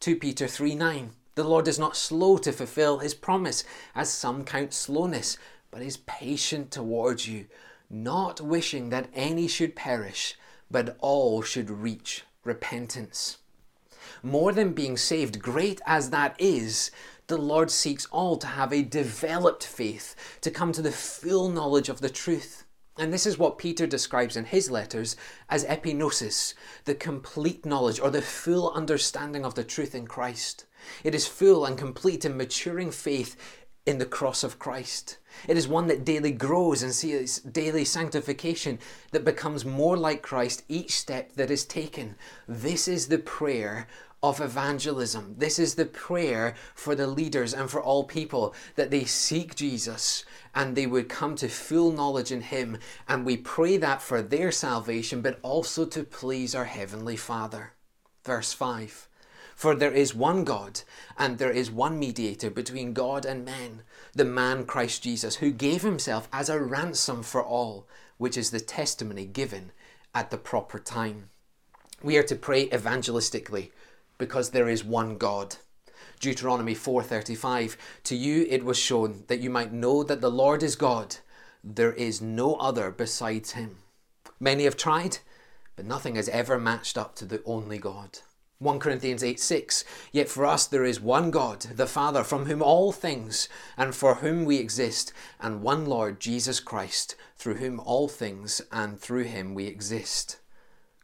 2 0.00 0.16
Peter 0.16 0.46
3 0.46 0.74
9. 0.74 1.10
The 1.36 1.44
Lord 1.44 1.68
is 1.68 1.78
not 1.78 1.96
slow 1.96 2.38
to 2.38 2.52
fulfill 2.52 2.98
his 2.98 3.14
promise, 3.14 3.64
as 3.94 4.10
some 4.10 4.44
count 4.44 4.74
slowness, 4.74 5.38
but 5.70 5.82
is 5.82 5.98
patient 5.98 6.70
towards 6.70 7.28
you, 7.28 7.46
not 7.88 8.40
wishing 8.40 8.90
that 8.90 9.08
any 9.14 9.48
should 9.48 9.76
perish, 9.76 10.34
but 10.70 10.96
all 11.00 11.42
should 11.42 11.70
reach 11.70 12.24
repentance. 12.44 13.38
More 14.22 14.52
than 14.52 14.72
being 14.72 14.96
saved, 14.96 15.40
great 15.40 15.80
as 15.86 16.10
that 16.10 16.34
is, 16.38 16.90
the 17.26 17.38
Lord 17.38 17.70
seeks 17.70 18.06
all 18.06 18.36
to 18.38 18.46
have 18.46 18.72
a 18.72 18.82
developed 18.82 19.64
faith, 19.64 20.16
to 20.40 20.50
come 20.50 20.72
to 20.72 20.82
the 20.82 20.92
full 20.92 21.48
knowledge 21.48 21.88
of 21.88 22.00
the 22.00 22.10
truth. 22.10 22.64
And 22.98 23.12
this 23.12 23.24
is 23.24 23.38
what 23.38 23.56
Peter 23.56 23.86
describes 23.86 24.36
in 24.36 24.44
his 24.44 24.70
letters 24.70 25.16
as 25.48 25.64
epignosis, 25.64 26.54
the 26.84 26.94
complete 26.94 27.64
knowledge 27.64 28.00
or 28.00 28.10
the 28.10 28.20
full 28.20 28.72
understanding 28.72 29.44
of 29.44 29.54
the 29.54 29.64
truth 29.64 29.94
in 29.94 30.06
Christ. 30.06 30.66
It 31.04 31.14
is 31.14 31.26
full 31.26 31.64
and 31.64 31.78
complete 31.78 32.24
in 32.24 32.36
maturing 32.36 32.90
faith 32.90 33.36
in 33.86 33.98
the 33.98 34.06
cross 34.06 34.42
of 34.44 34.58
Christ. 34.58 35.18
It 35.48 35.56
is 35.56 35.68
one 35.68 35.86
that 35.88 36.04
daily 36.04 36.32
grows 36.32 36.82
and 36.82 36.94
sees 36.94 37.40
daily 37.40 37.84
sanctification 37.84 38.78
that 39.12 39.24
becomes 39.24 39.64
more 39.64 39.96
like 39.96 40.22
Christ 40.22 40.64
each 40.68 40.92
step 40.92 41.32
that 41.34 41.50
is 41.50 41.64
taken. 41.64 42.16
This 42.46 42.88
is 42.88 43.08
the 43.08 43.18
prayer 43.18 43.86
of 44.22 44.40
evangelism. 44.40 45.34
This 45.38 45.58
is 45.58 45.74
the 45.74 45.86
prayer 45.86 46.54
for 46.74 46.94
the 46.94 47.06
leaders 47.06 47.54
and 47.54 47.70
for 47.70 47.82
all 47.82 48.04
people 48.04 48.54
that 48.76 48.90
they 48.90 49.04
seek 49.04 49.54
Jesus 49.54 50.24
and 50.54 50.76
they 50.76 50.86
would 50.86 51.08
come 51.08 51.36
to 51.36 51.48
full 51.48 51.92
knowledge 51.92 52.30
in 52.30 52.42
Him. 52.42 52.78
And 53.08 53.24
we 53.24 53.36
pray 53.36 53.76
that 53.78 54.02
for 54.02 54.20
their 54.20 54.52
salvation, 54.52 55.22
but 55.22 55.38
also 55.42 55.86
to 55.86 56.04
please 56.04 56.54
our 56.54 56.64
Heavenly 56.64 57.16
Father. 57.16 57.72
Verse 58.24 58.52
5 58.52 59.08
For 59.54 59.74
there 59.74 59.92
is 59.92 60.14
one 60.14 60.44
God, 60.44 60.82
and 61.16 61.38
there 61.38 61.52
is 61.52 61.70
one 61.70 61.98
mediator 61.98 62.50
between 62.50 62.92
God 62.92 63.24
and 63.24 63.44
men, 63.44 63.82
the 64.14 64.24
man 64.24 64.64
Christ 64.64 65.02
Jesus, 65.02 65.36
who 65.36 65.50
gave 65.50 65.82
Himself 65.82 66.28
as 66.32 66.48
a 66.48 66.60
ransom 66.60 67.22
for 67.22 67.42
all, 67.42 67.86
which 68.18 68.36
is 68.36 68.50
the 68.50 68.60
testimony 68.60 69.24
given 69.24 69.72
at 70.14 70.30
the 70.30 70.38
proper 70.38 70.78
time. 70.78 71.30
We 72.02 72.16
are 72.16 72.22
to 72.24 72.34
pray 72.34 72.68
evangelistically 72.68 73.70
because 74.18 74.50
there 74.50 74.68
is 74.68 74.84
one 74.84 75.16
God. 75.16 75.56
Deuteronomy 76.20 76.74
4:35 76.74 77.76
To 78.04 78.14
you 78.14 78.46
it 78.48 78.64
was 78.64 78.78
shown 78.78 79.24
that 79.28 79.40
you 79.40 79.48
might 79.48 79.72
know 79.72 80.02
that 80.02 80.20
the 80.20 80.30
Lord 80.30 80.62
is 80.62 80.76
God 80.76 81.16
there 81.64 81.92
is 81.92 82.20
no 82.20 82.54
other 82.56 82.90
besides 82.90 83.52
him 83.52 83.78
Many 84.38 84.64
have 84.64 84.76
tried 84.76 85.18
but 85.76 85.86
nothing 85.86 86.16
has 86.16 86.28
ever 86.28 86.58
matched 86.58 86.98
up 86.98 87.14
to 87.16 87.24
the 87.24 87.42
only 87.44 87.78
God 87.78 88.18
1 88.60 88.78
Corinthians 88.78 89.24
8 89.24 89.40
6 89.40 89.84
Yet 90.12 90.28
for 90.28 90.44
us 90.44 90.66
there 90.66 90.84
is 90.84 91.00
one 91.00 91.30
God, 91.30 91.60
the 91.62 91.86
Father, 91.86 92.22
from 92.22 92.44
whom 92.44 92.60
all 92.60 92.92
things 92.92 93.48
and 93.74 93.94
for 93.94 94.16
whom 94.16 94.44
we 94.44 94.58
exist, 94.58 95.14
and 95.40 95.62
one 95.62 95.86
Lord 95.86 96.20
Jesus 96.20 96.60
Christ, 96.60 97.16
through 97.36 97.54
whom 97.54 97.80
all 97.80 98.06
things 98.06 98.60
and 98.70 99.00
through 99.00 99.22
him 99.24 99.54
we 99.54 99.64
exist. 99.64 100.40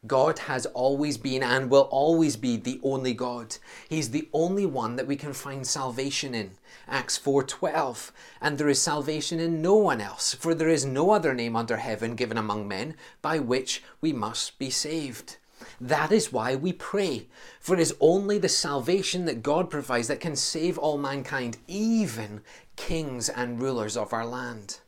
God 0.06 0.40
has 0.40 0.66
always 0.66 1.16
been 1.16 1.42
and 1.42 1.70
will 1.70 1.88
always 1.90 2.36
be 2.36 2.58
the 2.58 2.78
only 2.82 3.14
God. 3.14 3.56
He's 3.88 4.10
the 4.10 4.28
only 4.34 4.66
one 4.66 4.96
that 4.96 5.06
we 5.06 5.16
can 5.16 5.32
find 5.32 5.66
salvation 5.66 6.34
in. 6.34 6.58
Acts 6.86 7.16
4:12 7.16 8.12
And 8.38 8.58
there 8.58 8.68
is 8.68 8.82
salvation 8.82 9.40
in 9.40 9.62
no 9.62 9.76
one 9.76 10.02
else, 10.02 10.34
for 10.34 10.54
there 10.54 10.68
is 10.68 10.84
no 10.84 11.12
other 11.12 11.32
name 11.32 11.56
under 11.56 11.78
heaven 11.78 12.16
given 12.16 12.36
among 12.36 12.68
men 12.68 12.96
by 13.22 13.38
which 13.38 13.82
we 14.02 14.12
must 14.12 14.58
be 14.58 14.68
saved. 14.68 15.38
That 15.80 16.11
is 16.11 16.33
why 16.33 16.54
we 16.54 16.73
pray, 16.73 17.28
for 17.61 17.75
it 17.75 17.80
is 17.80 17.95
only 18.00 18.38
the 18.38 18.49
salvation 18.49 19.26
that 19.26 19.42
God 19.42 19.68
provides 19.68 20.09
that 20.09 20.21
can 20.21 20.37
save 20.37 20.78
all 20.78 20.97
mankind, 20.97 21.59
even 21.66 22.40
kings 22.76 23.28
and 23.28 23.61
rulers 23.61 23.97
of 23.97 24.12
our 24.12 24.26
land. 24.26 24.80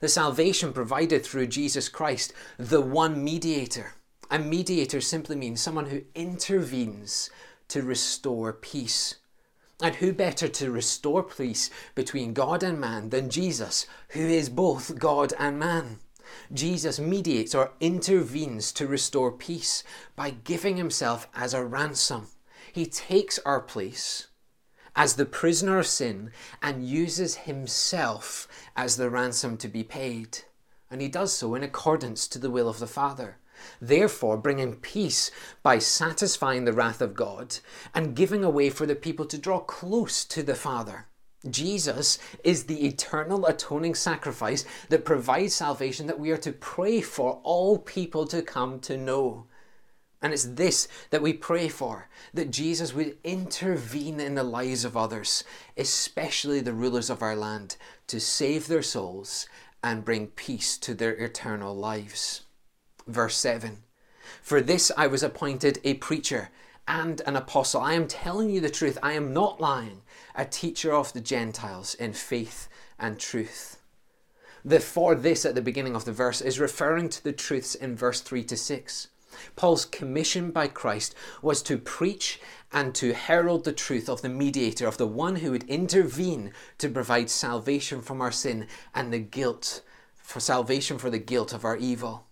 The 0.00 0.08
salvation 0.08 0.72
provided 0.72 1.24
through 1.24 1.48
Jesus 1.48 1.88
Christ, 1.88 2.32
the 2.58 2.80
one 2.80 3.22
mediator. 3.22 3.94
A 4.30 4.38
mediator 4.38 5.00
simply 5.00 5.36
means 5.36 5.60
someone 5.60 5.86
who 5.86 6.02
intervenes 6.14 7.30
to 7.68 7.82
restore 7.82 8.52
peace. 8.52 9.16
And 9.82 9.96
who 9.96 10.12
better 10.12 10.46
to 10.46 10.70
restore 10.70 11.22
peace 11.22 11.70
between 11.94 12.34
God 12.34 12.62
and 12.62 12.78
man 12.78 13.08
than 13.10 13.30
Jesus, 13.30 13.86
who 14.10 14.20
is 14.20 14.48
both 14.48 14.98
God 14.98 15.32
and 15.38 15.58
man? 15.58 15.98
Jesus 16.52 16.98
mediates 16.98 17.54
or 17.54 17.72
intervenes 17.80 18.72
to 18.72 18.86
restore 18.86 19.32
peace 19.32 19.82
by 20.16 20.30
giving 20.30 20.76
himself 20.76 21.28
as 21.34 21.54
a 21.54 21.64
ransom. 21.64 22.28
He 22.72 22.86
takes 22.86 23.38
our 23.40 23.60
place 23.60 24.28
as 24.96 25.14
the 25.14 25.26
prisoner 25.26 25.78
of 25.78 25.86
sin 25.86 26.30
and 26.62 26.86
uses 26.86 27.36
himself 27.36 28.48
as 28.76 28.96
the 28.96 29.10
ransom 29.10 29.56
to 29.58 29.68
be 29.68 29.84
paid. 29.84 30.38
And 30.90 31.00
he 31.00 31.08
does 31.08 31.32
so 31.32 31.54
in 31.54 31.62
accordance 31.62 32.26
to 32.28 32.38
the 32.38 32.50
will 32.50 32.68
of 32.68 32.80
the 32.80 32.86
Father 32.86 33.38
therefore 33.80 34.36
bringing 34.36 34.76
peace 34.76 35.30
by 35.62 35.78
satisfying 35.78 36.64
the 36.64 36.72
wrath 36.72 37.00
of 37.00 37.14
God 37.14 37.58
and 37.94 38.16
giving 38.16 38.44
a 38.44 38.50
way 38.50 38.70
for 38.70 38.86
the 38.86 38.94
people 38.94 39.26
to 39.26 39.38
draw 39.38 39.60
close 39.60 40.24
to 40.26 40.42
the 40.42 40.54
Father. 40.54 41.06
Jesus 41.48 42.18
is 42.44 42.64
the 42.64 42.86
eternal 42.86 43.46
atoning 43.46 43.94
sacrifice 43.94 44.66
that 44.90 45.06
provides 45.06 45.54
salvation 45.54 46.06
that 46.06 46.20
we 46.20 46.30
are 46.30 46.36
to 46.36 46.52
pray 46.52 47.00
for 47.00 47.40
all 47.42 47.78
people 47.78 48.26
to 48.26 48.42
come 48.42 48.78
to 48.80 48.96
know. 48.96 49.46
And 50.22 50.34
it's 50.34 50.44
this 50.44 50.86
that 51.08 51.22
we 51.22 51.32
pray 51.32 51.68
for 51.68 52.08
that 52.34 52.50
Jesus 52.50 52.92
would 52.92 53.16
intervene 53.24 54.20
in 54.20 54.34
the 54.34 54.44
lives 54.44 54.84
of 54.84 54.96
others, 54.96 55.42
especially 55.78 56.60
the 56.60 56.74
rulers 56.74 57.08
of 57.08 57.22
our 57.22 57.36
land, 57.36 57.76
to 58.08 58.20
save 58.20 58.68
their 58.68 58.82
souls 58.82 59.46
and 59.82 60.04
bring 60.04 60.26
peace 60.26 60.76
to 60.76 60.92
their 60.92 61.12
eternal 61.12 61.74
lives. 61.74 62.42
Verse 63.06 63.36
7 63.36 63.78
For 64.42 64.60
this 64.60 64.92
I 64.94 65.06
was 65.06 65.22
appointed 65.22 65.80
a 65.84 65.94
preacher 65.94 66.50
and 66.86 67.22
an 67.24 67.36
apostle. 67.36 67.80
I 67.80 67.94
am 67.94 68.06
telling 68.06 68.50
you 68.50 68.60
the 68.60 68.68
truth. 68.68 68.98
I 69.02 69.12
am 69.12 69.32
not 69.32 69.60
lying. 69.60 70.02
A 70.34 70.44
teacher 70.44 70.92
of 70.92 71.12
the 71.12 71.20
Gentiles 71.20 71.94
in 71.94 72.12
faith 72.12 72.68
and 72.98 73.18
truth. 73.18 73.78
The 74.64 74.80
for 74.80 75.14
this 75.14 75.46
at 75.46 75.54
the 75.54 75.62
beginning 75.62 75.96
of 75.96 76.04
the 76.04 76.12
verse 76.12 76.40
is 76.40 76.60
referring 76.60 77.08
to 77.10 77.24
the 77.24 77.32
truths 77.32 77.74
in 77.74 77.96
verse 77.96 78.20
3 78.20 78.44
to 78.44 78.56
6. 78.56 79.08
Paul's 79.56 79.84
commission 79.84 80.50
by 80.50 80.68
Christ 80.68 81.14
was 81.40 81.62
to 81.62 81.78
preach 81.78 82.40
and 82.72 82.94
to 82.96 83.14
herald 83.14 83.64
the 83.64 83.72
truth 83.72 84.08
of 84.08 84.22
the 84.22 84.28
mediator, 84.28 84.86
of 84.86 84.98
the 84.98 85.06
one 85.06 85.36
who 85.36 85.52
would 85.52 85.64
intervene 85.64 86.52
to 86.78 86.88
provide 86.88 87.30
salvation 87.30 88.02
from 88.02 88.20
our 88.20 88.32
sin 88.32 88.66
and 88.94 89.12
the 89.12 89.18
guilt, 89.18 89.82
for 90.16 90.40
salvation 90.40 90.98
for 90.98 91.10
the 91.10 91.18
guilt 91.18 91.52
of 91.52 91.64
our 91.64 91.76
evil. 91.76 92.26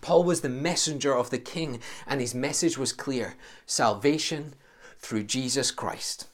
Paul 0.00 0.24
was 0.24 0.40
the 0.40 0.48
messenger 0.48 1.16
of 1.16 1.30
the 1.30 1.38
king, 1.38 1.80
and 2.06 2.20
his 2.20 2.34
message 2.34 2.76
was 2.76 2.92
clear 2.92 3.34
salvation 3.66 4.54
through 4.98 5.24
Jesus 5.24 5.70
Christ. 5.70 6.26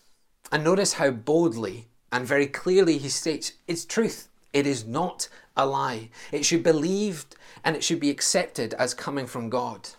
And 0.50 0.64
notice 0.64 0.94
how 0.94 1.10
boldly 1.10 1.88
and 2.10 2.26
very 2.26 2.46
clearly 2.46 2.98
he 2.98 3.08
states 3.08 3.52
it's 3.66 3.84
truth. 3.84 4.28
It 4.52 4.66
is 4.66 4.86
not 4.86 5.28
a 5.56 5.66
lie. 5.66 6.10
It 6.32 6.44
should 6.44 6.62
be 6.62 6.70
believed 6.70 7.36
and 7.64 7.76
it 7.76 7.84
should 7.84 8.00
be 8.00 8.10
accepted 8.10 8.74
as 8.74 8.94
coming 8.94 9.26
from 9.26 9.50
God. 9.50 9.90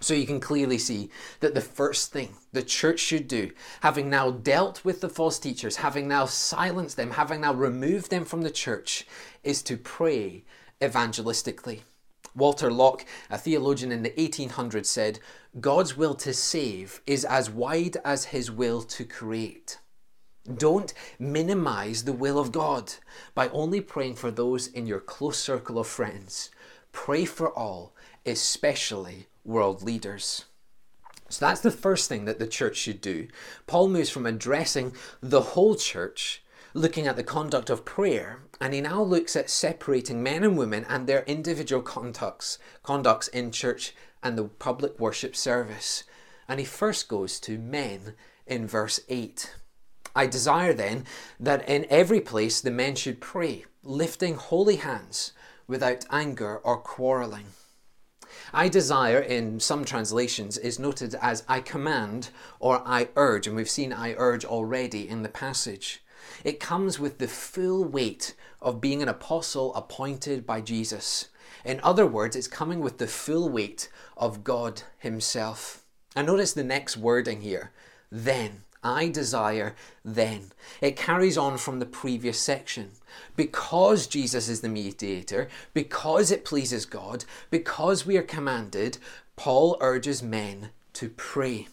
So 0.00 0.14
you 0.14 0.26
can 0.26 0.40
clearly 0.40 0.78
see 0.78 1.10
that 1.40 1.54
the 1.54 1.60
first 1.60 2.12
thing 2.12 2.34
the 2.52 2.62
church 2.62 3.00
should 3.00 3.26
do, 3.28 3.50
having 3.80 4.10
now 4.10 4.30
dealt 4.30 4.84
with 4.84 5.00
the 5.00 5.08
false 5.08 5.38
teachers, 5.38 5.76
having 5.76 6.06
now 6.06 6.26
silenced 6.26 6.96
them, 6.96 7.12
having 7.12 7.40
now 7.40 7.54
removed 7.54 8.10
them 8.10 8.24
from 8.24 8.42
the 8.42 8.50
church, 8.50 9.06
is 9.42 9.62
to 9.62 9.76
pray 9.76 10.44
evangelistically. 10.80 11.80
Walter 12.36 12.70
Lock, 12.70 13.04
a 13.30 13.38
theologian 13.38 13.90
in 13.90 14.02
the 14.02 14.10
1800s, 14.10 14.86
said, 14.86 15.18
God's 15.58 15.96
will 15.96 16.14
to 16.16 16.34
save 16.34 17.00
is 17.06 17.24
as 17.24 17.50
wide 17.50 17.96
as 18.04 18.26
his 18.26 18.50
will 18.50 18.82
to 18.82 19.04
create. 19.04 19.78
Don't 20.54 20.94
minimize 21.18 22.04
the 22.04 22.12
will 22.12 22.38
of 22.38 22.52
God 22.52 22.92
by 23.34 23.48
only 23.48 23.80
praying 23.80 24.14
for 24.14 24.30
those 24.30 24.68
in 24.68 24.86
your 24.86 25.00
close 25.00 25.38
circle 25.38 25.78
of 25.78 25.88
friends. 25.88 26.50
Pray 26.92 27.24
for 27.24 27.50
all, 27.50 27.94
especially 28.24 29.26
world 29.44 29.82
leaders. 29.82 30.44
So 31.28 31.44
that's 31.44 31.60
the 31.60 31.72
first 31.72 32.08
thing 32.08 32.26
that 32.26 32.38
the 32.38 32.46
church 32.46 32.76
should 32.76 33.00
do. 33.00 33.26
Paul 33.66 33.88
moves 33.88 34.10
from 34.10 34.26
addressing 34.26 34.92
the 35.20 35.40
whole 35.40 35.74
church, 35.74 36.44
looking 36.76 37.06
at 37.06 37.16
the 37.16 37.24
conduct 37.24 37.70
of 37.70 37.86
prayer, 37.86 38.42
and 38.60 38.74
he 38.74 38.82
now 38.82 39.02
looks 39.02 39.34
at 39.34 39.48
separating 39.48 40.22
men 40.22 40.44
and 40.44 40.58
women 40.58 40.84
and 40.88 41.06
their 41.06 41.24
individual 41.24 41.80
conducts, 41.80 42.58
conducts 42.82 43.28
in 43.28 43.50
church 43.50 43.94
and 44.22 44.36
the 44.36 44.44
public 44.44 45.00
worship 45.00 45.34
service. 45.34 46.04
And 46.46 46.60
he 46.60 46.66
first 46.66 47.08
goes 47.08 47.40
to 47.40 47.58
men 47.58 48.12
in 48.46 48.66
verse 48.66 49.00
8. 49.08 49.54
I 50.14 50.26
desire 50.26 50.74
then 50.74 51.04
that 51.40 51.66
in 51.66 51.86
every 51.88 52.20
place 52.20 52.60
the 52.60 52.70
men 52.70 52.94
should 52.94 53.22
pray, 53.22 53.64
lifting 53.82 54.34
holy 54.34 54.76
hands 54.76 55.32
without 55.66 56.04
anger 56.10 56.58
or 56.58 56.76
quarreling. 56.76 57.46
I 58.52 58.68
desire 58.68 59.18
in 59.18 59.60
some 59.60 59.86
translations 59.86 60.58
is 60.58 60.78
noted 60.78 61.14
as 61.22 61.42
I 61.48 61.60
command 61.60 62.28
or 62.60 62.82
I 62.86 63.08
urge, 63.16 63.46
and 63.46 63.56
we've 63.56 63.70
seen 63.70 63.94
I 63.94 64.14
urge 64.18 64.44
already 64.44 65.08
in 65.08 65.22
the 65.22 65.30
passage. 65.30 66.02
It 66.46 66.60
comes 66.60 67.00
with 67.00 67.18
the 67.18 67.26
full 67.26 67.82
weight 67.82 68.36
of 68.62 68.80
being 68.80 69.02
an 69.02 69.08
apostle 69.08 69.74
appointed 69.74 70.46
by 70.46 70.60
Jesus. 70.60 71.28
In 71.64 71.80
other 71.82 72.06
words, 72.06 72.36
it's 72.36 72.46
coming 72.46 72.78
with 72.78 72.98
the 72.98 73.08
full 73.08 73.48
weight 73.48 73.88
of 74.16 74.44
God 74.44 74.82
Himself. 75.00 75.82
And 76.14 76.28
notice 76.28 76.52
the 76.52 76.62
next 76.62 76.96
wording 76.96 77.40
here 77.40 77.72
then. 78.12 78.62
I 78.84 79.08
desire 79.08 79.74
then. 80.04 80.52
It 80.80 80.94
carries 80.94 81.36
on 81.36 81.58
from 81.58 81.80
the 81.80 81.84
previous 81.84 82.38
section. 82.38 82.92
Because 83.34 84.06
Jesus 84.06 84.48
is 84.48 84.60
the 84.60 84.68
mediator, 84.68 85.48
because 85.74 86.30
it 86.30 86.44
pleases 86.44 86.86
God, 86.86 87.24
because 87.50 88.06
we 88.06 88.16
are 88.16 88.22
commanded, 88.22 88.98
Paul 89.34 89.76
urges 89.80 90.22
men 90.22 90.70
to 90.92 91.08
pray. 91.08 91.66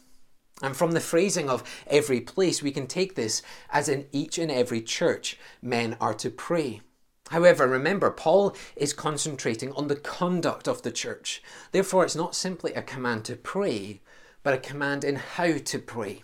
And 0.62 0.78
from 0.78 0.92
the 0.92 1.00
phrasing 1.00 1.50
of 1.50 1.64
every 1.88 2.22
place, 2.22 2.62
we 2.62 2.72
can 2.72 2.88
take 2.88 3.16
this 3.16 3.42
as 3.70 3.90
in 3.90 4.08
each 4.12 4.38
and 4.38 4.52
every 4.52 4.82
church, 4.82 5.38
men 5.62 5.98
are 6.00 6.14
to 6.16 6.30
pray. 6.30 6.82
However, 7.30 7.68
remember, 7.68 8.12
Paul 8.12 8.56
is 8.76 8.94
concentrating 8.94 9.72
on 9.74 9.88
the 9.88 9.96
conduct 9.96 10.68
of 10.68 10.84
the 10.84 10.92
church. 10.92 11.42
Therefore, 11.72 12.04
it's 12.04 12.16
not 12.16 12.36
simply 12.36 12.74
a 12.74 12.82
command 12.82 13.26
to 13.26 13.36
pray, 13.36 14.02
but 14.44 14.54
a 14.54 14.58
command 14.58 15.04
in 15.04 15.16
how 15.16 15.58
to 15.58 15.80
pray. 15.80 16.24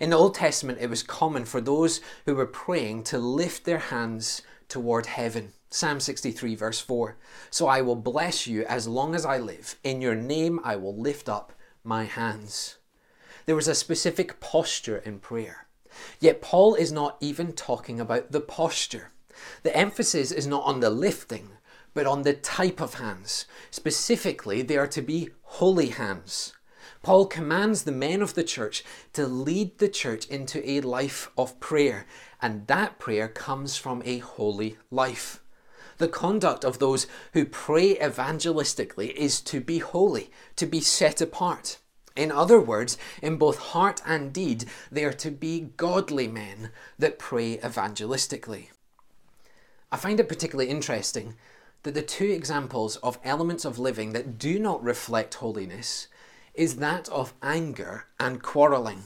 In 0.00 0.10
the 0.10 0.16
Old 0.16 0.34
Testament, 0.34 0.78
it 0.80 0.90
was 0.90 1.02
common 1.02 1.44
for 1.44 1.60
those 1.60 2.00
who 2.24 2.34
were 2.34 2.46
praying 2.46 3.04
to 3.04 3.18
lift 3.18 3.64
their 3.64 3.78
hands 3.78 4.42
toward 4.68 5.06
heaven. 5.06 5.52
Psalm 5.70 6.00
63, 6.00 6.54
verse 6.54 6.80
4. 6.80 7.16
So 7.50 7.66
I 7.66 7.82
will 7.82 7.96
bless 7.96 8.46
you 8.46 8.64
as 8.64 8.88
long 8.88 9.14
as 9.14 9.24
I 9.24 9.38
live. 9.38 9.76
In 9.84 10.00
your 10.00 10.14
name 10.14 10.60
I 10.64 10.76
will 10.76 10.96
lift 10.96 11.28
up 11.28 11.52
my 11.84 12.04
hands. 12.04 12.76
There 13.46 13.56
was 13.56 13.68
a 13.68 13.76
specific 13.76 14.40
posture 14.40 14.98
in 14.98 15.20
prayer. 15.20 15.68
Yet 16.18 16.42
Paul 16.42 16.74
is 16.74 16.90
not 16.90 17.16
even 17.20 17.52
talking 17.52 18.00
about 18.00 18.32
the 18.32 18.40
posture. 18.40 19.12
The 19.62 19.74
emphasis 19.76 20.32
is 20.32 20.48
not 20.48 20.64
on 20.64 20.80
the 20.80 20.90
lifting, 20.90 21.50
but 21.94 22.06
on 22.06 22.22
the 22.22 22.32
type 22.32 22.80
of 22.80 22.94
hands. 22.94 23.46
Specifically, 23.70 24.62
they 24.62 24.76
are 24.76 24.88
to 24.88 25.00
be 25.00 25.30
holy 25.42 25.90
hands. 25.90 26.54
Paul 27.02 27.26
commands 27.26 27.84
the 27.84 27.92
men 27.92 28.20
of 28.20 28.34
the 28.34 28.42
church 28.42 28.82
to 29.12 29.28
lead 29.28 29.78
the 29.78 29.88
church 29.88 30.26
into 30.26 30.68
a 30.68 30.80
life 30.80 31.30
of 31.38 31.60
prayer, 31.60 32.04
and 32.42 32.66
that 32.66 32.98
prayer 32.98 33.28
comes 33.28 33.76
from 33.76 34.02
a 34.04 34.18
holy 34.18 34.76
life. 34.90 35.40
The 35.98 36.08
conduct 36.08 36.64
of 36.64 36.80
those 36.80 37.06
who 37.32 37.44
pray 37.44 37.94
evangelistically 37.94 39.14
is 39.14 39.40
to 39.42 39.60
be 39.60 39.78
holy, 39.78 40.32
to 40.56 40.66
be 40.66 40.80
set 40.80 41.20
apart. 41.20 41.78
In 42.16 42.32
other 42.32 42.58
words, 42.58 42.96
in 43.20 43.36
both 43.36 43.58
heart 43.58 44.00
and 44.06 44.32
deed, 44.32 44.64
they 44.90 45.04
are 45.04 45.12
to 45.12 45.30
be 45.30 45.72
godly 45.76 46.26
men 46.26 46.70
that 46.98 47.18
pray 47.18 47.58
evangelistically. 47.58 48.68
I 49.92 49.96
find 49.98 50.18
it 50.18 50.28
particularly 50.28 50.70
interesting 50.70 51.36
that 51.82 51.94
the 51.94 52.02
two 52.02 52.26
examples 52.26 52.96
of 52.96 53.18
elements 53.22 53.64
of 53.64 53.78
living 53.78 54.12
that 54.12 54.38
do 54.38 54.58
not 54.58 54.82
reflect 54.82 55.34
holiness 55.34 56.08
is 56.54 56.76
that 56.76 57.08
of 57.10 57.34
anger 57.42 58.06
and 58.18 58.42
quarrelling. 58.42 59.04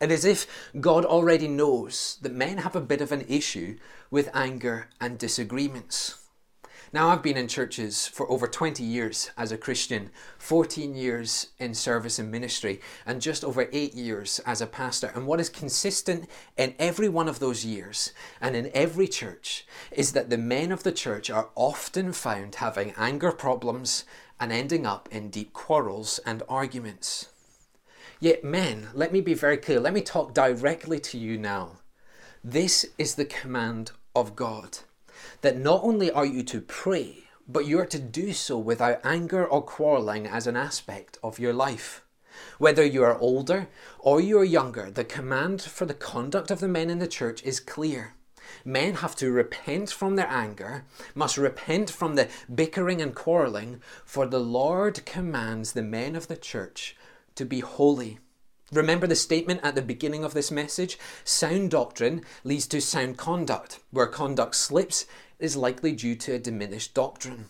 It 0.00 0.10
is 0.10 0.24
as 0.24 0.44
if 0.44 0.70
God 0.80 1.04
already 1.04 1.48
knows 1.48 2.18
that 2.22 2.32
men 2.32 2.58
have 2.58 2.76
a 2.76 2.80
bit 2.80 3.00
of 3.00 3.10
an 3.10 3.24
issue 3.28 3.78
with 4.10 4.30
anger 4.32 4.88
and 5.00 5.18
disagreements. 5.18 6.19
Now, 6.92 7.10
I've 7.10 7.22
been 7.22 7.36
in 7.36 7.46
churches 7.46 8.08
for 8.08 8.28
over 8.28 8.48
20 8.48 8.82
years 8.82 9.30
as 9.38 9.52
a 9.52 9.56
Christian, 9.56 10.10
14 10.38 10.96
years 10.96 11.46
in 11.60 11.72
service 11.72 12.18
and 12.18 12.32
ministry, 12.32 12.80
and 13.06 13.22
just 13.22 13.44
over 13.44 13.68
8 13.70 13.94
years 13.94 14.40
as 14.44 14.60
a 14.60 14.66
pastor. 14.66 15.12
And 15.14 15.24
what 15.24 15.38
is 15.38 15.48
consistent 15.48 16.28
in 16.56 16.74
every 16.80 17.08
one 17.08 17.28
of 17.28 17.38
those 17.38 17.64
years 17.64 18.12
and 18.40 18.56
in 18.56 18.72
every 18.74 19.06
church 19.06 19.64
is 19.92 20.14
that 20.14 20.30
the 20.30 20.38
men 20.38 20.72
of 20.72 20.82
the 20.82 20.90
church 20.90 21.30
are 21.30 21.50
often 21.54 22.12
found 22.12 22.56
having 22.56 22.92
anger 22.96 23.30
problems 23.30 24.04
and 24.40 24.50
ending 24.50 24.84
up 24.84 25.08
in 25.12 25.30
deep 25.30 25.52
quarrels 25.52 26.18
and 26.26 26.42
arguments. 26.48 27.28
Yet, 28.18 28.42
men, 28.42 28.88
let 28.94 29.12
me 29.12 29.20
be 29.20 29.34
very 29.34 29.58
clear, 29.58 29.78
let 29.78 29.94
me 29.94 30.02
talk 30.02 30.34
directly 30.34 30.98
to 30.98 31.18
you 31.18 31.38
now. 31.38 31.78
This 32.42 32.84
is 32.98 33.14
the 33.14 33.24
command 33.24 33.92
of 34.16 34.34
God 34.34 34.78
that 35.42 35.58
not 35.58 35.82
only 35.82 36.10
are 36.10 36.26
you 36.26 36.42
to 36.44 36.60
pray, 36.60 37.24
but 37.48 37.66
you 37.66 37.78
are 37.80 37.86
to 37.86 37.98
do 37.98 38.32
so 38.32 38.58
without 38.58 39.00
anger 39.04 39.44
or 39.44 39.62
quarreling 39.62 40.26
as 40.26 40.46
an 40.46 40.56
aspect 40.56 41.18
of 41.22 41.38
your 41.38 41.52
life. 41.52 42.04
Whether 42.58 42.84
you 42.84 43.02
are 43.02 43.18
older 43.18 43.68
or 43.98 44.20
you 44.20 44.38
are 44.38 44.44
younger, 44.44 44.90
the 44.90 45.04
command 45.04 45.62
for 45.62 45.84
the 45.84 45.94
conduct 45.94 46.50
of 46.50 46.60
the 46.60 46.68
men 46.68 46.90
in 46.90 46.98
the 46.98 47.08
church 47.08 47.42
is 47.42 47.60
clear. 47.60 48.14
Men 48.64 48.94
have 48.94 49.16
to 49.16 49.30
repent 49.30 49.90
from 49.90 50.16
their 50.16 50.28
anger, 50.28 50.84
must 51.14 51.36
repent 51.36 51.90
from 51.90 52.14
the 52.14 52.28
bickering 52.52 53.00
and 53.00 53.14
quarreling, 53.14 53.80
for 54.04 54.26
the 54.26 54.40
Lord 54.40 55.04
commands 55.04 55.72
the 55.72 55.82
men 55.82 56.16
of 56.16 56.28
the 56.28 56.36
church 56.36 56.96
to 57.34 57.44
be 57.44 57.60
holy. 57.60 58.18
Remember 58.72 59.06
the 59.06 59.16
statement 59.16 59.60
at 59.64 59.74
the 59.74 59.82
beginning 59.82 60.22
of 60.22 60.34
this 60.34 60.50
message? 60.50 60.98
Sound 61.24 61.72
doctrine 61.72 62.22
leads 62.44 62.68
to 62.68 62.80
sound 62.80 63.18
conduct. 63.18 63.80
Where 63.90 64.06
conduct 64.06 64.54
slips 64.54 65.06
is 65.40 65.56
likely 65.56 65.92
due 65.92 66.14
to 66.16 66.34
a 66.34 66.38
diminished 66.38 66.94
doctrine. 66.94 67.46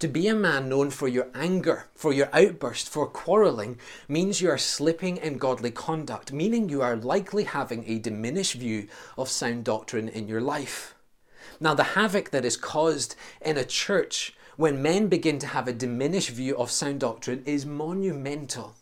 To 0.00 0.08
be 0.08 0.28
a 0.28 0.34
man 0.34 0.70
known 0.70 0.88
for 0.88 1.08
your 1.08 1.28
anger, 1.34 1.88
for 1.94 2.12
your 2.12 2.30
outburst, 2.32 2.88
for 2.88 3.06
quarreling, 3.06 3.78
means 4.08 4.40
you 4.40 4.48
are 4.48 4.56
slipping 4.56 5.18
in 5.18 5.36
godly 5.36 5.70
conduct, 5.70 6.32
meaning 6.32 6.70
you 6.70 6.80
are 6.80 6.96
likely 6.96 7.44
having 7.44 7.84
a 7.86 7.98
diminished 7.98 8.54
view 8.54 8.88
of 9.18 9.28
sound 9.28 9.64
doctrine 9.64 10.08
in 10.08 10.26
your 10.26 10.40
life. 10.40 10.94
Now, 11.60 11.74
the 11.74 11.92
havoc 11.92 12.30
that 12.30 12.46
is 12.46 12.56
caused 12.56 13.14
in 13.42 13.58
a 13.58 13.64
church 13.64 14.34
when 14.56 14.80
men 14.80 15.08
begin 15.08 15.38
to 15.40 15.46
have 15.48 15.68
a 15.68 15.72
diminished 15.72 16.30
view 16.30 16.56
of 16.56 16.70
sound 16.70 17.00
doctrine 17.00 17.42
is 17.44 17.66
monumental. 17.66 18.76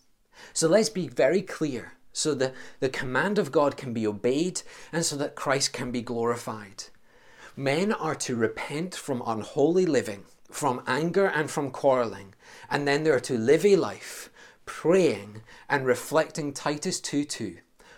So 0.52 0.68
let's 0.68 0.88
be 0.88 1.08
very 1.08 1.42
clear 1.42 1.94
so 2.12 2.34
that 2.34 2.54
the 2.78 2.88
command 2.88 3.38
of 3.38 3.52
God 3.52 3.76
can 3.76 3.92
be 3.92 4.06
obeyed 4.06 4.62
and 4.92 5.04
so 5.04 5.16
that 5.16 5.34
Christ 5.34 5.72
can 5.72 5.90
be 5.90 6.02
glorified. 6.02 6.84
Men 7.58 7.90
are 7.90 8.14
to 8.14 8.36
repent 8.36 8.94
from 8.94 9.20
unholy 9.26 9.84
living 9.84 10.26
from 10.48 10.80
anger 10.86 11.26
and 11.26 11.50
from 11.50 11.72
quarreling, 11.72 12.36
and 12.70 12.86
then 12.86 13.02
they 13.02 13.10
are 13.10 13.18
to 13.18 13.36
live 13.36 13.66
a 13.66 13.74
life 13.74 14.30
praying 14.64 15.42
and 15.68 15.84
reflecting 15.84 16.52
Titus 16.52 17.00
2 17.00 17.24
2. 17.24 17.56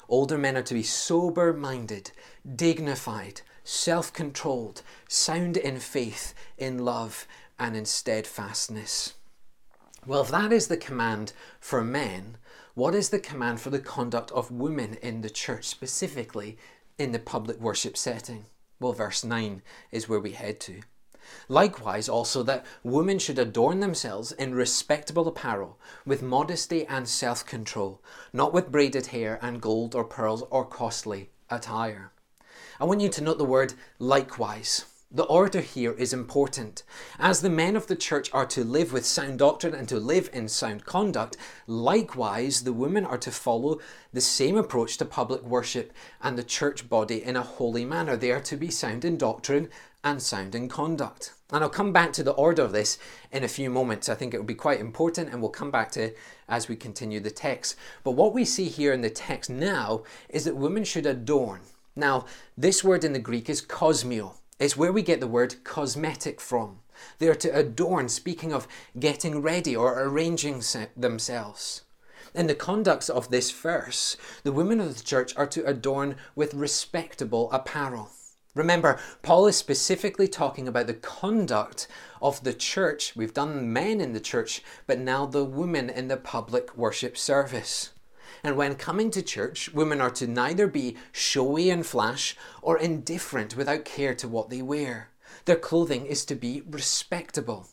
Older 0.09 0.39
men 0.39 0.57
are 0.57 0.63
to 0.63 0.73
be 0.73 0.83
sober 0.83 1.53
minded, 1.53 2.11
dignified, 2.57 3.43
self 3.63 4.11
controlled, 4.15 4.81
sound 5.09 5.59
in 5.59 5.79
faith, 5.79 6.33
in 6.57 6.79
love, 6.79 7.27
and 7.59 7.77
in 7.77 7.85
steadfastness. 7.85 9.13
Well, 10.07 10.23
if 10.23 10.31
that 10.31 10.55
is 10.55 10.69
the 10.69 10.79
command 10.79 11.35
for 11.61 11.85
men, 11.85 12.39
what 12.73 12.95
is 12.95 13.11
the 13.11 13.21
command 13.21 13.61
for 13.61 13.69
the 13.69 13.79
conduct 13.79 14.31
of 14.31 14.51
women 14.51 14.95
in 15.03 15.21
the 15.21 15.29
church, 15.29 15.67
specifically 15.67 16.57
in 16.97 17.13
the 17.13 17.19
public 17.19 17.61
worship 17.61 17.99
setting? 17.99 18.47
Well, 18.81 18.95
verse 18.95 19.23
9 19.23 19.61
is 19.93 20.09
where 20.09 20.21
we 20.21 20.33
head 20.33 20.59
to. 20.61 20.81
Likewise, 21.49 22.09
also, 22.09 22.43
that 22.43 22.65
women 22.83 23.19
should 23.19 23.39
adorn 23.39 23.81
themselves 23.81 24.33
in 24.33 24.55
respectable 24.55 25.29
apparel, 25.29 25.79
with 26.07 26.23
modesty 26.23 26.87
and 26.87 27.07
self 27.07 27.45
control, 27.45 28.03
not 28.33 28.55
with 28.55 28.73
braided 28.73 29.09
hair 29.09 29.39
and 29.43 29.61
gold 29.61 29.95
or 29.95 30.03
pearls 30.03 30.43
or 30.51 30.65
costly 30.65 31.31
attire. 31.51 32.13
I 32.81 32.85
want 32.85 33.03
you 33.03 33.11
to 33.11 33.21
note 33.21 33.37
the 33.37 33.45
word 33.45 33.75
likewise. 33.99 34.87
The 35.13 35.25
order 35.25 35.61
here 35.61 35.91
is 35.91 36.13
important. 36.13 36.85
As 37.19 37.43
the 37.43 37.51
men 37.51 37.75
of 37.75 37.89
the 37.89 37.97
church 37.97 38.31
are 38.33 38.47
to 38.47 38.63
live 38.63 38.93
with 38.93 39.05
sound 39.05 39.41
doctrine 39.41 39.75
and 39.75 39.89
to 39.89 39.99
live 39.99 40.31
in 40.33 40.47
sound 40.47 40.85
conduct, 40.85 41.37
likewise 41.67 42.63
the 42.63 42.73
women 42.73 43.05
are 43.05 43.19
to 43.19 43.33
follow 43.33 43.81
the 44.13 44.21
same 44.21 44.57
approach 44.57 44.99
to 44.99 45.05
public 45.05 45.43
worship 45.43 45.93
and 46.23 46.39
the 46.39 46.45
church 46.45 46.89
body 46.89 47.25
in 47.25 47.35
a 47.35 47.43
holy 47.43 47.85
manner. 47.85 48.17
They 48.17 48.31
are 48.31 48.41
to 48.43 48.57
be 48.57 48.71
sound 48.71 49.05
in 49.05 49.19
doctrine 49.19 49.69
and 50.05 50.23
sound 50.23 50.55
in 50.55 50.69
conduct. 50.69 51.35
And 51.51 51.65
I'll 51.65 51.71
come 51.71 51.93
back 51.93 52.13
to 52.13 52.23
the 52.23 52.31
order 52.35 52.63
of 52.63 52.71
this 52.71 52.97
in 53.33 53.43
a 53.43 53.49
few 53.49 53.69
moments. 53.69 54.09
I 54.09 54.15
think 54.15 54.33
it 54.33 54.39
will 54.39 54.45
be 54.45 54.55
quite 54.55 54.79
important, 54.79 55.31
and 55.31 55.43
we'll 55.43 55.51
come 55.51 55.73
back 55.73 55.91
to 55.93 56.05
it 56.05 56.19
as 56.49 56.69
we 56.69 56.77
continue 56.77 57.19
the 57.19 57.33
text. 57.33 57.75
But 58.05 58.13
what 58.13 58.33
we 58.33 58.45
see 58.45 58.67
here 58.67 58.93
in 58.93 59.01
the 59.01 59.11
text 59.11 59.51
now 59.51 60.05
is 60.29 60.45
that 60.45 60.55
women 60.55 60.85
should 60.85 61.07
adorn. 61.07 61.63
Now, 61.97 62.27
this 62.57 62.85
word 62.85 63.03
in 63.03 63.13
the 63.13 63.19
Greek 63.19 63.51
is 63.51 63.61
kosmio. 63.61 64.35
It's 64.61 64.77
where 64.77 64.93
we 64.93 65.01
get 65.01 65.21
the 65.21 65.27
word 65.27 65.65
cosmetic 65.65 66.39
from. 66.39 66.81
They 67.19 67.29
are 67.29 67.35
to 67.35 67.57
adorn, 67.57 68.11
speaking 68.11 68.53
of 68.53 68.69
getting 68.99 69.41
ready 69.41 69.75
or 69.75 69.99
arranging 70.03 70.63
themselves. 70.95 71.83
In 72.35 72.47
the 72.47 72.55
conduct 72.55 73.09
of 73.09 73.31
this 73.31 73.51
verse, 73.51 74.19
the 74.43 74.53
women 74.53 74.79
of 74.79 74.99
the 74.99 75.03
church 75.03 75.35
are 75.35 75.47
to 75.47 75.65
adorn 75.65 76.17
with 76.37 76.53
respectable 76.53 77.51
apparel. 77.51 78.11
Remember, 78.55 79.01
Paul 79.23 79.47
is 79.47 79.57
specifically 79.57 80.29
talking 80.29 80.69
about 80.69 80.89
the 80.89 80.95
conduct 80.95 81.89
of 82.21 82.45
the 82.45 82.53
church. 82.53 83.17
We've 83.17 83.33
done 83.33 83.73
men 83.73 83.99
in 83.99 84.13
the 84.13 84.21
church, 84.21 84.63
but 84.87 84.99
now 84.99 85.25
the 85.25 85.45
women 85.45 85.89
in 85.89 86.09
the 86.09 86.19
public 86.19 86.77
worship 86.77 87.17
service. 87.17 87.91
And 88.43 88.57
when 88.57 88.75
coming 88.75 89.11
to 89.11 89.23
church, 89.23 89.73
women 89.73 90.01
are 90.01 90.11
to 90.11 90.27
neither 90.27 90.67
be 90.67 90.97
showy 91.13 91.71
and 91.71 91.85
flash 91.85 92.37
or 92.63 92.79
indifferent 92.79 93.57
without 93.57 93.85
care 93.85 94.15
to 94.15 94.29
what 94.29 94.51
they 94.51 94.63
wear. 94.63 95.11
Their 95.45 95.57
clothing 95.57 96.07
is 96.07 96.25
to 96.27 96.35
be 96.35 96.63
respectable. 96.69 97.69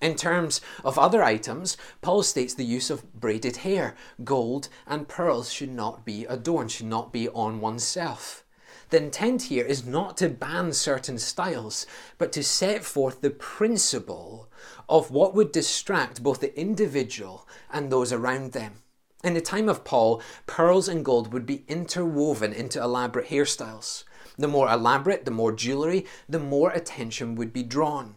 In 0.00 0.14
terms 0.14 0.60
of 0.84 0.98
other 0.98 1.24
items, 1.24 1.76
Paul 2.02 2.22
states 2.22 2.54
the 2.54 2.64
use 2.64 2.88
of 2.88 3.12
braided 3.14 3.58
hair, 3.58 3.96
gold, 4.22 4.68
and 4.86 5.08
pearls 5.08 5.52
should 5.52 5.72
not 5.72 6.04
be 6.04 6.24
adorned, 6.26 6.70
should 6.70 6.86
not 6.86 7.12
be 7.12 7.28
on 7.30 7.60
oneself. 7.60 8.44
The 8.90 9.02
intent 9.02 9.42
here 9.42 9.66
is 9.66 9.84
not 9.84 10.16
to 10.18 10.28
ban 10.28 10.72
certain 10.72 11.18
styles, 11.18 11.84
but 12.16 12.32
to 12.32 12.42
set 12.42 12.84
forth 12.84 13.20
the 13.20 13.30
principle 13.30 14.48
of 14.88 15.10
what 15.10 15.34
would 15.34 15.52
distract 15.52 16.22
both 16.22 16.40
the 16.40 16.58
individual 16.58 17.46
and 17.70 17.90
those 17.90 18.12
around 18.12 18.52
them. 18.52 18.82
In 19.24 19.34
the 19.34 19.40
time 19.40 19.68
of 19.68 19.82
Paul, 19.82 20.22
pearls 20.46 20.88
and 20.88 21.04
gold 21.04 21.32
would 21.32 21.44
be 21.44 21.64
interwoven 21.66 22.52
into 22.52 22.80
elaborate 22.80 23.28
hairstyles. 23.28 24.04
The 24.36 24.46
more 24.46 24.70
elaborate, 24.70 25.24
the 25.24 25.32
more 25.32 25.50
jewellery, 25.50 26.06
the 26.28 26.38
more 26.38 26.70
attention 26.70 27.34
would 27.34 27.52
be 27.52 27.64
drawn. 27.64 28.14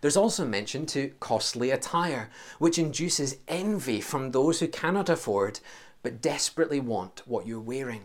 There's 0.00 0.16
also 0.16 0.44
mention 0.44 0.86
to 0.86 1.08
costly 1.18 1.72
attire, 1.72 2.30
which 2.60 2.78
induces 2.78 3.38
envy 3.48 4.00
from 4.00 4.30
those 4.30 4.60
who 4.60 4.68
cannot 4.68 5.08
afford 5.08 5.58
but 6.04 6.22
desperately 6.22 6.78
want 6.78 7.22
what 7.26 7.46
you're 7.46 7.58
wearing. 7.58 8.04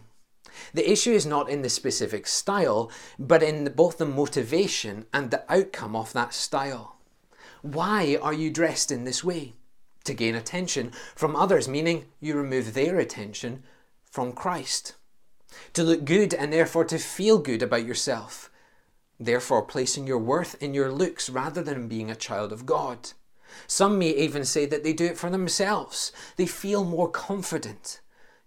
The 0.73 0.89
issue 0.91 1.11
is 1.11 1.27
not 1.27 1.49
in 1.49 1.61
the 1.61 1.69
specific 1.69 2.25
style, 2.25 2.91
but 3.19 3.43
in 3.43 3.71
both 3.75 3.99
the 3.99 4.05
motivation 4.05 5.05
and 5.13 5.29
the 5.29 5.43
outcome 5.53 5.95
of 5.95 6.13
that 6.13 6.33
style. 6.33 6.97
Why 7.61 8.17
are 8.21 8.33
you 8.33 8.49
dressed 8.49 8.91
in 8.91 9.03
this 9.03 9.23
way? 9.23 9.53
To 10.05 10.13
gain 10.13 10.35
attention 10.35 10.91
from 11.15 11.35
others, 11.35 11.67
meaning 11.67 12.05
you 12.19 12.35
remove 12.35 12.73
their 12.73 12.99
attention 12.99 13.63
from 14.03 14.33
Christ. 14.33 14.95
To 15.73 15.83
look 15.83 16.03
good 16.03 16.33
and 16.33 16.51
therefore 16.51 16.85
to 16.85 16.97
feel 16.97 17.37
good 17.37 17.61
about 17.61 17.85
yourself. 17.85 18.49
Therefore, 19.19 19.61
placing 19.61 20.07
your 20.07 20.17
worth 20.17 20.61
in 20.61 20.73
your 20.73 20.91
looks 20.91 21.29
rather 21.29 21.61
than 21.61 21.87
being 21.87 22.11
a 22.11 22.15
child 22.15 22.51
of 22.51 22.65
God. 22.65 23.11
Some 23.67 23.99
may 23.99 24.09
even 24.09 24.45
say 24.45 24.65
that 24.65 24.83
they 24.83 24.93
do 24.93 25.05
it 25.05 25.17
for 25.17 25.29
themselves. 25.29 26.11
They 26.35 26.47
feel 26.47 26.83
more 26.83 27.09
confident. 27.09 28.01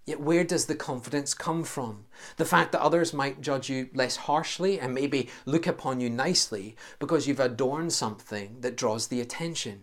Yet, 0.05 0.21
where 0.21 0.45
does 0.45 0.67
the 0.67 0.75
confidence 0.75 1.35
come 1.35 1.65
from? 1.65 2.07
The 2.37 2.45
fact 2.45 2.73
that 2.73 2.83
others 2.83 3.13
might 3.13 3.41
judge 3.41 3.69
you 3.69 3.89
less 3.95 4.17
harshly 4.17 4.79
and 4.79 4.95
maybe 4.95 5.29
look 5.47 5.67
upon 5.67 6.01
you 6.01 6.11
nicely 6.11 6.77
because 6.99 7.27
you've 7.27 7.41
adorned 7.41 7.93
something 7.93 8.61
that 8.61 8.77
draws 8.77 9.09
the 9.09 9.21
attention. 9.21 9.83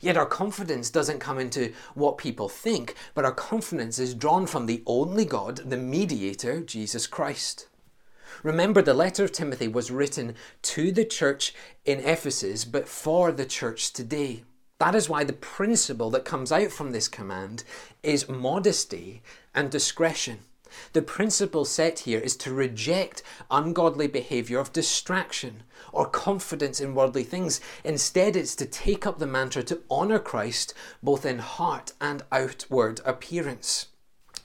Yet, 0.00 0.16
our 0.16 0.26
confidence 0.26 0.90
doesn't 0.90 1.18
come 1.18 1.38
into 1.38 1.72
what 1.94 2.18
people 2.18 2.48
think, 2.48 2.94
but 3.14 3.24
our 3.24 3.32
confidence 3.32 3.98
is 3.98 4.14
drawn 4.14 4.46
from 4.46 4.66
the 4.66 4.82
only 4.86 5.24
God, 5.24 5.56
the 5.68 5.76
mediator, 5.76 6.60
Jesus 6.60 7.06
Christ. 7.06 7.68
Remember, 8.42 8.82
the 8.82 8.94
letter 8.94 9.24
of 9.24 9.32
Timothy 9.32 9.68
was 9.68 9.90
written 9.90 10.34
to 10.62 10.90
the 10.90 11.04
church 11.04 11.54
in 11.84 12.00
Ephesus, 12.00 12.64
but 12.64 12.88
for 12.88 13.30
the 13.30 13.46
church 13.46 13.92
today. 13.92 14.44
That 14.78 14.94
is 14.94 15.08
why 15.08 15.22
the 15.22 15.32
principle 15.32 16.10
that 16.10 16.24
comes 16.24 16.50
out 16.50 16.72
from 16.72 16.90
this 16.90 17.06
command 17.06 17.62
is 18.02 18.28
modesty 18.28 19.22
and 19.54 19.70
discretion. 19.70 20.40
The 20.92 21.02
principle 21.02 21.64
set 21.64 22.00
here 22.00 22.18
is 22.18 22.36
to 22.36 22.52
reject 22.52 23.22
ungodly 23.50 24.06
behavior 24.06 24.58
of 24.58 24.72
distraction 24.72 25.62
or 25.92 26.06
confidence 26.06 26.80
in 26.80 26.94
worldly 26.94 27.24
things. 27.24 27.60
Instead, 27.84 28.36
it's 28.36 28.54
to 28.56 28.66
take 28.66 29.06
up 29.06 29.18
the 29.18 29.26
mantra 29.26 29.62
to 29.64 29.80
honor 29.90 30.18
Christ 30.18 30.74
both 31.02 31.26
in 31.26 31.38
heart 31.38 31.92
and 32.00 32.22
outward 32.30 33.00
appearance. 33.04 33.86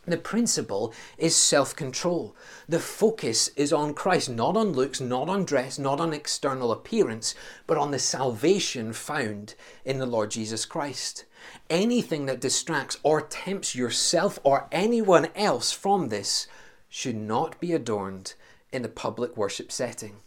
The 0.08 0.16
principle 0.16 0.94
is 1.18 1.36
self 1.36 1.76
control. 1.76 2.34
The 2.70 2.80
focus 2.80 3.50
is 3.58 3.74
on 3.74 3.94
Christ, 3.94 4.30
not 4.30 4.56
on 4.56 4.72
looks, 4.72 5.02
not 5.02 5.28
on 5.28 5.44
dress, 5.44 5.78
not 5.78 6.00
on 6.00 6.13
external 6.13 6.72
appearance, 6.72 7.36
but 7.68 7.78
on 7.78 7.92
the 7.92 8.00
salvation 8.00 8.94
found 8.94 9.56
in 9.84 10.00
the 10.00 10.06
Lord 10.06 10.32
Jesus 10.32 10.66
Christ. 10.66 11.26
Anything 11.69 12.25
that 12.27 12.41
distracts 12.41 12.97
or 13.03 13.21
tempts 13.21 13.75
yourself 13.75 14.39
or 14.43 14.67
anyone 14.71 15.27
else 15.36 15.71
from 15.71 16.10
this 16.10 16.47
should 16.89 17.15
not 17.15 17.60
be 17.60 17.73
adorned 17.73 18.33
in 18.71 18.81
the 18.81 18.89
public 18.89 19.36
worship 19.36 19.71
setting. 19.71 20.17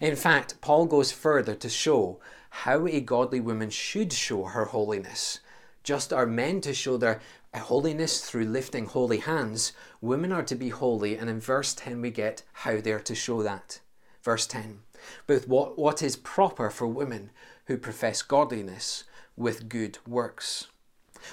In 0.00 0.16
fact, 0.16 0.60
Paul 0.60 0.86
goes 0.86 1.12
further 1.12 1.54
to 1.54 1.68
show 1.68 2.20
how 2.50 2.86
a 2.86 3.00
godly 3.00 3.40
woman 3.40 3.70
should 3.70 4.12
show 4.12 4.44
her 4.44 4.66
holiness. 4.66 5.40
Just 5.82 6.12
are 6.12 6.26
men 6.26 6.60
to 6.62 6.74
show 6.74 6.96
their 6.96 7.20
holiness 7.54 8.20
through 8.20 8.44
lifting 8.44 8.86
holy 8.86 9.18
hands, 9.18 9.72
women 10.00 10.32
are 10.32 10.42
to 10.42 10.54
be 10.54 10.68
holy, 10.68 11.16
and 11.16 11.30
in 11.30 11.40
verse 11.40 11.74
10 11.74 12.00
we 12.00 12.10
get 12.10 12.42
how 12.52 12.80
they're 12.80 13.00
to 13.00 13.14
show 13.14 13.42
that. 13.42 13.80
Verse 14.22 14.46
10 14.46 14.80
Both 15.26 15.48
what, 15.48 15.78
what 15.78 16.02
is 16.02 16.16
proper 16.16 16.70
for 16.70 16.86
women 16.86 17.30
who 17.66 17.76
profess 17.76 18.22
godliness 18.22 19.04
with 19.40 19.68
good 19.68 19.98
works. 20.06 20.68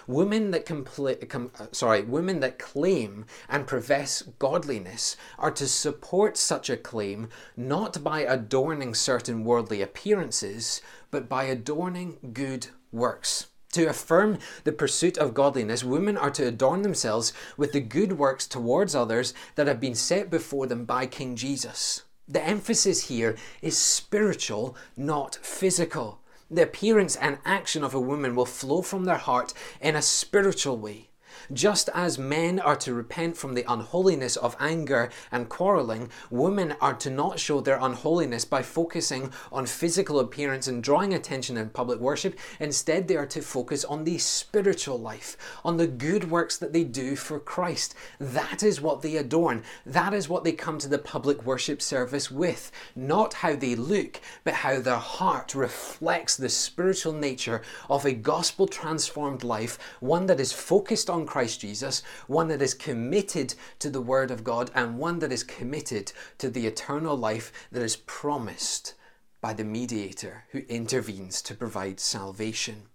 Women 0.05 0.51
that 0.51 0.65
compl- 0.65 1.29
com- 1.29 1.51
uh, 1.59 1.67
sorry, 1.71 2.01
women 2.01 2.39
that 2.41 2.59
claim 2.59 3.25
and 3.47 3.67
profess 3.67 4.21
godliness 4.39 5.15
are 5.37 5.51
to 5.51 5.67
support 5.67 6.37
such 6.37 6.69
a 6.69 6.77
claim 6.77 7.29
not 7.55 8.03
by 8.03 8.21
adorning 8.21 8.93
certain 8.93 9.43
worldly 9.43 9.81
appearances, 9.81 10.81
but 11.11 11.29
by 11.29 11.43
adorning 11.43 12.17
good 12.33 12.67
works. 12.91 13.47
To 13.73 13.85
affirm 13.85 14.39
the 14.63 14.71
pursuit 14.71 15.17
of 15.17 15.33
godliness, 15.33 15.83
women 15.83 16.17
are 16.17 16.31
to 16.31 16.47
adorn 16.47 16.81
themselves 16.81 17.33
with 17.57 17.73
the 17.73 17.81
good 17.81 18.17
works 18.17 18.47
towards 18.47 18.95
others 18.95 19.33
that 19.55 19.67
have 19.67 19.79
been 19.79 19.95
set 19.95 20.29
before 20.29 20.67
them 20.67 20.85
by 20.85 21.05
King 21.05 21.35
Jesus. 21.35 22.03
The 22.27 22.43
emphasis 22.43 23.07
here 23.07 23.37
is 23.61 23.77
spiritual, 23.77 24.75
not 24.95 25.35
physical. 25.35 26.21
The 26.49 26.63
appearance 26.63 27.15
and 27.17 27.39
action 27.43 27.83
of 27.83 27.93
a 27.93 27.99
woman 27.99 28.35
will 28.35 28.45
flow 28.45 28.81
from 28.81 29.03
their 29.05 29.17
heart 29.17 29.53
in 29.81 29.95
a 29.95 30.01
spiritual 30.01 30.77
way. 30.77 31.09
Just 31.53 31.89
as 31.93 32.19
men 32.19 32.59
are 32.59 32.75
to 32.75 32.93
repent 32.93 33.37
from 33.37 33.53
the 33.53 33.63
unholiness 33.71 34.35
of 34.35 34.57
anger 34.59 35.09
and 35.31 35.47
quarreling, 35.47 36.09
women 36.29 36.75
are 36.81 36.93
to 36.95 37.09
not 37.09 37.39
show 37.39 37.61
their 37.61 37.79
unholiness 37.81 38.43
by 38.43 38.61
focusing 38.61 39.31
on 39.49 39.65
physical 39.65 40.19
appearance 40.19 40.67
and 40.67 40.83
drawing 40.83 41.13
attention 41.13 41.55
in 41.55 41.69
public 41.69 42.01
worship. 42.01 42.37
Instead, 42.59 43.07
they 43.07 43.15
are 43.15 43.25
to 43.25 43.41
focus 43.41 43.85
on 43.85 44.03
the 44.03 44.17
spiritual 44.17 44.99
life, 44.99 45.37
on 45.63 45.77
the 45.77 45.87
good 45.87 46.29
works 46.29 46.57
that 46.57 46.73
they 46.73 46.83
do 46.83 47.15
for 47.15 47.39
Christ. 47.39 47.95
That 48.19 48.61
is 48.61 48.81
what 48.81 49.01
they 49.01 49.15
adorn. 49.15 49.63
That 49.85 50.13
is 50.13 50.27
what 50.27 50.43
they 50.43 50.51
come 50.51 50.79
to 50.79 50.89
the 50.89 50.97
public 50.97 51.45
worship 51.45 51.81
service 51.81 52.29
with. 52.29 52.73
Not 52.93 53.35
how 53.35 53.55
they 53.55 53.75
look, 53.75 54.19
but 54.43 54.53
how 54.53 54.81
their 54.81 54.97
heart 54.97 55.55
reflects 55.55 56.35
the 56.35 56.49
spiritual 56.49 57.13
nature 57.13 57.61
of 57.89 58.05
a 58.05 58.11
gospel 58.11 58.67
transformed 58.67 59.45
life, 59.45 59.79
one 60.01 60.25
that 60.25 60.41
is 60.41 60.51
focused 60.51 61.09
on 61.09 61.25
Christ 61.25 61.36
Christ 61.37 61.61
Jesus, 61.61 62.01
one 62.25 62.47
that 62.47 62.63
is 62.63 62.73
committed 62.73 63.53
to 63.77 63.91
the 63.91 64.01
Word 64.01 64.31
of 64.31 64.43
God, 64.43 64.71
and 64.73 64.97
one 64.97 65.19
that 65.19 65.31
is 65.31 65.43
committed 65.43 66.11
to 66.39 66.49
the 66.49 66.65
eternal 66.65 67.15
life 67.15 67.51
that 67.71 67.83
is 67.83 67.95
promised 67.95 68.95
by 69.39 69.53
the 69.53 69.63
mediator 69.63 70.45
who 70.49 70.63
intervenes 70.67 71.43
to 71.43 71.53
provide 71.53 71.99
salvation. 71.99 72.87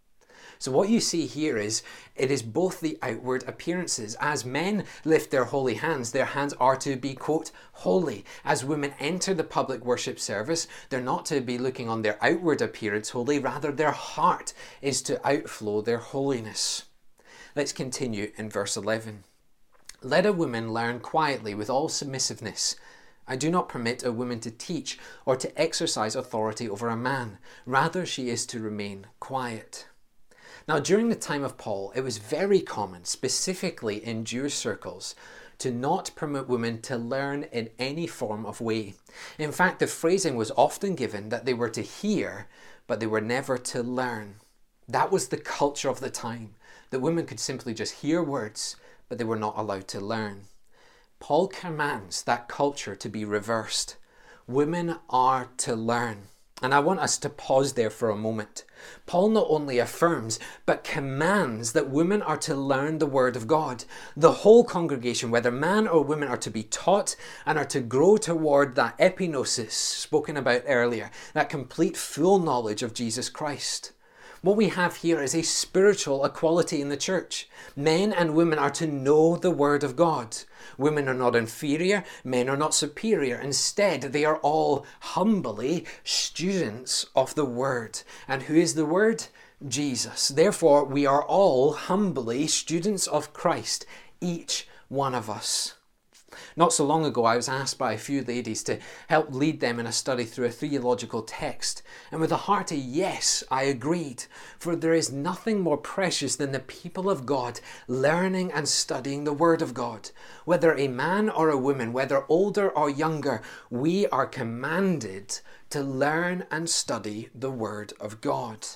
So, 0.58 0.72
what 0.72 0.88
you 0.88 0.98
see 0.98 1.26
here 1.26 1.56
is 1.56 1.84
it 2.16 2.32
is 2.32 2.42
both 2.42 2.80
the 2.80 2.98
outward 3.00 3.44
appearances. 3.46 4.16
As 4.18 4.44
men 4.44 4.86
lift 5.04 5.30
their 5.30 5.44
holy 5.44 5.74
hands, 5.74 6.10
their 6.10 6.24
hands 6.24 6.54
are 6.54 6.76
to 6.78 6.96
be, 6.96 7.14
quote, 7.14 7.52
holy. 7.74 8.24
As 8.44 8.64
women 8.64 8.92
enter 8.98 9.34
the 9.34 9.44
public 9.44 9.84
worship 9.84 10.18
service, 10.18 10.66
they're 10.88 11.00
not 11.00 11.26
to 11.26 11.40
be 11.40 11.58
looking 11.58 11.88
on 11.88 12.02
their 12.02 12.18
outward 12.20 12.60
appearance 12.60 13.10
holy, 13.10 13.38
rather, 13.38 13.70
their 13.70 13.92
heart 13.92 14.52
is 14.80 15.00
to 15.02 15.24
outflow 15.24 15.80
their 15.80 15.98
holiness. 15.98 16.86
Let's 17.54 17.72
continue 17.72 18.32
in 18.36 18.48
verse 18.48 18.76
11. 18.76 19.24
Let 20.02 20.26
a 20.26 20.32
woman 20.32 20.72
learn 20.72 21.00
quietly 21.00 21.54
with 21.54 21.68
all 21.68 21.88
submissiveness 21.88 22.76
I 23.26 23.36
do 23.36 23.50
not 23.50 23.68
permit 23.68 24.04
a 24.04 24.12
woman 24.12 24.40
to 24.40 24.50
teach 24.50 24.98
or 25.24 25.36
to 25.36 25.60
exercise 25.60 26.16
authority 26.16 26.68
over 26.68 26.88
a 26.88 26.96
man. 26.96 27.38
Rather, 27.66 28.04
she 28.04 28.28
is 28.28 28.46
to 28.46 28.60
remain 28.60 29.06
quiet. 29.20 29.86
Now, 30.66 30.78
during 30.78 31.08
the 31.08 31.14
time 31.14 31.44
of 31.44 31.56
Paul, 31.56 31.92
it 31.94 32.02
was 32.02 32.18
very 32.18 32.60
common, 32.60 33.04
specifically 33.04 34.04
in 34.04 34.24
Jewish 34.24 34.54
circles, 34.54 35.14
to 35.58 35.70
not 35.70 36.10
permit 36.16 36.48
women 36.48 36.80
to 36.82 36.96
learn 36.96 37.44
in 37.44 37.70
any 37.78 38.06
form 38.06 38.44
of 38.44 38.60
way. 38.60 38.94
In 39.38 39.52
fact, 39.52 39.78
the 39.78 39.86
phrasing 39.86 40.36
was 40.36 40.52
often 40.56 40.94
given 40.94 41.28
that 41.28 41.44
they 41.44 41.54
were 41.54 41.70
to 41.70 41.82
hear, 41.82 42.48
but 42.86 43.00
they 43.00 43.06
were 43.06 43.20
never 43.20 43.56
to 43.58 43.82
learn. 43.82 44.36
That 44.88 45.12
was 45.12 45.28
the 45.28 45.36
culture 45.36 45.88
of 45.88 46.00
the 46.00 46.10
time, 46.10 46.54
that 46.92 47.00
women 47.00 47.24
could 47.24 47.40
simply 47.40 47.72
just 47.72 48.02
hear 48.02 48.22
words, 48.22 48.76
but 49.08 49.16
they 49.16 49.24
were 49.24 49.34
not 49.34 49.56
allowed 49.56 49.88
to 49.88 49.98
learn. 49.98 50.42
Paul 51.20 51.48
commands 51.48 52.22
that 52.24 52.48
culture 52.48 52.94
to 52.94 53.08
be 53.08 53.24
reversed. 53.24 53.96
Women 54.46 54.96
are 55.08 55.48
to 55.56 55.74
learn. 55.74 56.24
And 56.60 56.74
I 56.74 56.80
want 56.80 57.00
us 57.00 57.16
to 57.18 57.30
pause 57.30 57.72
there 57.72 57.88
for 57.88 58.10
a 58.10 58.16
moment. 58.16 58.64
Paul 59.06 59.30
not 59.30 59.46
only 59.48 59.78
affirms, 59.78 60.38
but 60.66 60.84
commands 60.84 61.72
that 61.72 61.88
women 61.88 62.20
are 62.20 62.36
to 62.38 62.54
learn 62.54 62.98
the 62.98 63.06
Word 63.06 63.36
of 63.36 63.46
God. 63.46 63.84
The 64.14 64.32
whole 64.32 64.62
congregation, 64.62 65.30
whether 65.30 65.50
man 65.50 65.88
or 65.88 66.04
women, 66.04 66.28
are 66.28 66.36
to 66.36 66.50
be 66.50 66.64
taught 66.64 67.16
and 67.46 67.58
are 67.58 67.64
to 67.64 67.80
grow 67.80 68.18
toward 68.18 68.74
that 68.74 68.98
epignosis 68.98 69.72
spoken 69.72 70.36
about 70.36 70.62
earlier, 70.66 71.10
that 71.32 71.48
complete 71.48 71.96
full 71.96 72.38
knowledge 72.38 72.82
of 72.82 72.92
Jesus 72.92 73.30
Christ. 73.30 73.92
What 74.42 74.56
we 74.56 74.70
have 74.70 74.96
here 74.96 75.22
is 75.22 75.36
a 75.36 75.42
spiritual 75.42 76.24
equality 76.24 76.80
in 76.80 76.88
the 76.88 76.96
church. 76.96 77.48
Men 77.76 78.12
and 78.12 78.34
women 78.34 78.58
are 78.58 78.70
to 78.70 78.88
know 78.88 79.36
the 79.36 79.52
Word 79.52 79.84
of 79.84 79.94
God. 79.94 80.36
Women 80.76 81.08
are 81.08 81.14
not 81.14 81.36
inferior, 81.36 82.02
men 82.24 82.48
are 82.48 82.56
not 82.56 82.74
superior. 82.74 83.36
Instead, 83.36 84.02
they 84.02 84.24
are 84.24 84.38
all 84.38 84.84
humbly 84.98 85.86
students 86.02 87.06
of 87.14 87.36
the 87.36 87.44
Word. 87.44 88.00
And 88.26 88.42
who 88.42 88.56
is 88.56 88.74
the 88.74 88.84
Word? 88.84 89.26
Jesus. 89.68 90.26
Therefore, 90.26 90.86
we 90.86 91.06
are 91.06 91.22
all 91.22 91.74
humbly 91.74 92.48
students 92.48 93.06
of 93.06 93.32
Christ, 93.32 93.86
each 94.20 94.66
one 94.88 95.14
of 95.14 95.30
us. 95.30 95.74
Not 96.56 96.72
so 96.72 96.84
long 96.84 97.04
ago, 97.04 97.24
I 97.24 97.36
was 97.36 97.48
asked 97.48 97.78
by 97.78 97.92
a 97.92 97.98
few 97.98 98.22
ladies 98.22 98.62
to 98.64 98.78
help 99.08 99.32
lead 99.32 99.60
them 99.60 99.80
in 99.80 99.86
a 99.86 99.92
study 99.92 100.24
through 100.24 100.46
a 100.46 100.50
theological 100.50 101.22
text, 101.22 101.82
and 102.10 102.20
with 102.20 102.30
a 102.30 102.36
hearty 102.48 102.76
yes, 102.76 103.42
I 103.50 103.64
agreed, 103.64 104.24
for 104.58 104.76
there 104.76 104.92
is 104.92 105.10
nothing 105.10 105.60
more 105.60 105.78
precious 105.78 106.36
than 106.36 106.52
the 106.52 106.60
people 106.60 107.08
of 107.08 107.24
God 107.24 107.60
learning 107.88 108.52
and 108.52 108.68
studying 108.68 109.24
the 109.24 109.32
Word 109.32 109.62
of 109.62 109.72
God. 109.72 110.10
Whether 110.44 110.76
a 110.76 110.88
man 110.88 111.30
or 111.30 111.48
a 111.48 111.56
woman, 111.56 111.92
whether 111.92 112.26
older 112.28 112.68
or 112.68 112.90
younger, 112.90 113.42
we 113.70 114.06
are 114.08 114.26
commanded 114.26 115.40
to 115.70 115.80
learn 115.80 116.44
and 116.50 116.68
study 116.68 117.30
the 117.34 117.50
Word 117.50 117.94
of 117.98 118.20
God. 118.20 118.66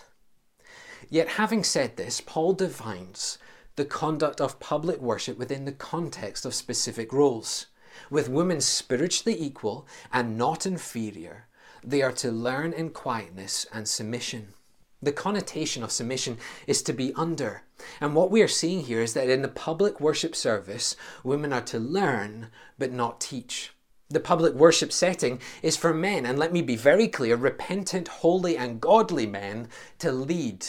Yet, 1.11 1.29
having 1.29 1.63
said 1.63 1.97
this, 1.97 2.21
Paul 2.21 2.55
defines 2.55 3.39
the 3.77 3.85
conduct 3.85 4.41
of 4.41 4.59
public 4.59 5.01
worship 5.01 5.39
within 5.39 5.67
the 5.67 5.73
context 5.73 6.47
of 6.47 6.55
specific 6.55 7.13
roles. 7.13 7.67
With 8.11 8.29
women 8.29 8.61
spiritually 8.61 9.39
equal 9.41 9.87
and 10.13 10.37
not 10.39 10.67
inferior, 10.67 11.47
they 11.85 12.03
are 12.03 12.13
to 12.13 12.31
learn 12.31 12.73
in 12.73 12.91
quietness 12.91 13.67
and 13.73 13.87
submission. 13.87 14.55
The 15.03 15.13
connotation 15.13 15.83
of 15.83 15.93
submission 15.93 16.39
is 16.67 16.81
to 16.83 16.95
be 16.95 17.13
under. 17.15 17.63
And 18.01 18.15
what 18.15 18.31
we 18.31 18.41
are 18.41 18.49
seeing 18.49 18.81
here 18.81 19.03
is 19.03 19.13
that 19.13 19.29
in 19.29 19.43
the 19.43 19.49
public 19.49 20.01
worship 20.01 20.35
service, 20.35 20.97
women 21.23 21.53
are 21.53 21.61
to 21.63 21.79
learn 21.79 22.49
but 22.79 22.93
not 22.93 23.21
teach. 23.21 23.73
The 24.09 24.21
public 24.21 24.55
worship 24.55 24.93
setting 24.93 25.41
is 25.63 25.77
for 25.77 25.93
men, 25.93 26.25
and 26.25 26.39
let 26.39 26.53
me 26.53 26.63
be 26.63 26.77
very 26.77 27.09
clear 27.09 27.37
repentant, 27.37 28.09
holy, 28.09 28.57
and 28.57 28.81
godly 28.81 29.27
men 29.27 29.69
to 29.99 30.13
lead 30.13 30.65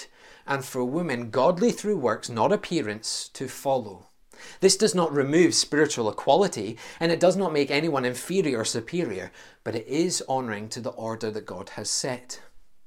and 0.48 0.64
for 0.64 0.84
women, 0.84 1.30
godly 1.30 1.72
through 1.72 1.98
works, 1.98 2.30
not 2.30 2.52
appearance, 2.52 3.30
to 3.34 3.48
follow. 3.48 4.08
This 4.60 4.78
does 4.78 4.96
not 4.96 5.14
remove 5.14 5.54
spiritual 5.54 6.10
equality, 6.10 6.78
and 7.00 7.12
it 7.12 7.20
does 7.20 7.36
not 7.36 7.54
make 7.54 7.72
anyone 7.72 8.06
inferior 8.06 8.60
or 8.60 8.66
superior, 8.66 9.32
but 9.64 9.76
it 9.76 9.88
is 9.88 10.24
honouring 10.30 10.70
to 10.70 10.80
the 10.80 10.92
order 10.92 11.32
that 11.32 11.46
God 11.46 11.70
has 11.70 11.90
set. 11.90 12.42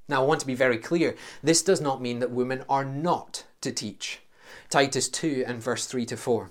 Now, 0.09 0.23
I 0.23 0.27
want 0.27 0.41
to 0.41 0.47
be 0.47 0.55
very 0.55 0.79
clear 0.79 1.15
this 1.43 1.63
does 1.63 1.81
not 1.81 2.03
mean 2.03 2.19
that 2.21 2.31
women 2.31 2.65
are 2.69 2.85
not 2.85 3.45
to 3.61 3.73
teach. 3.73 4.21
Titus 4.69 5.09
2 5.09 5.45
and 5.47 5.63
verse 5.63 5.87
3 5.87 6.07
to 6.07 6.17
4. 6.17 6.51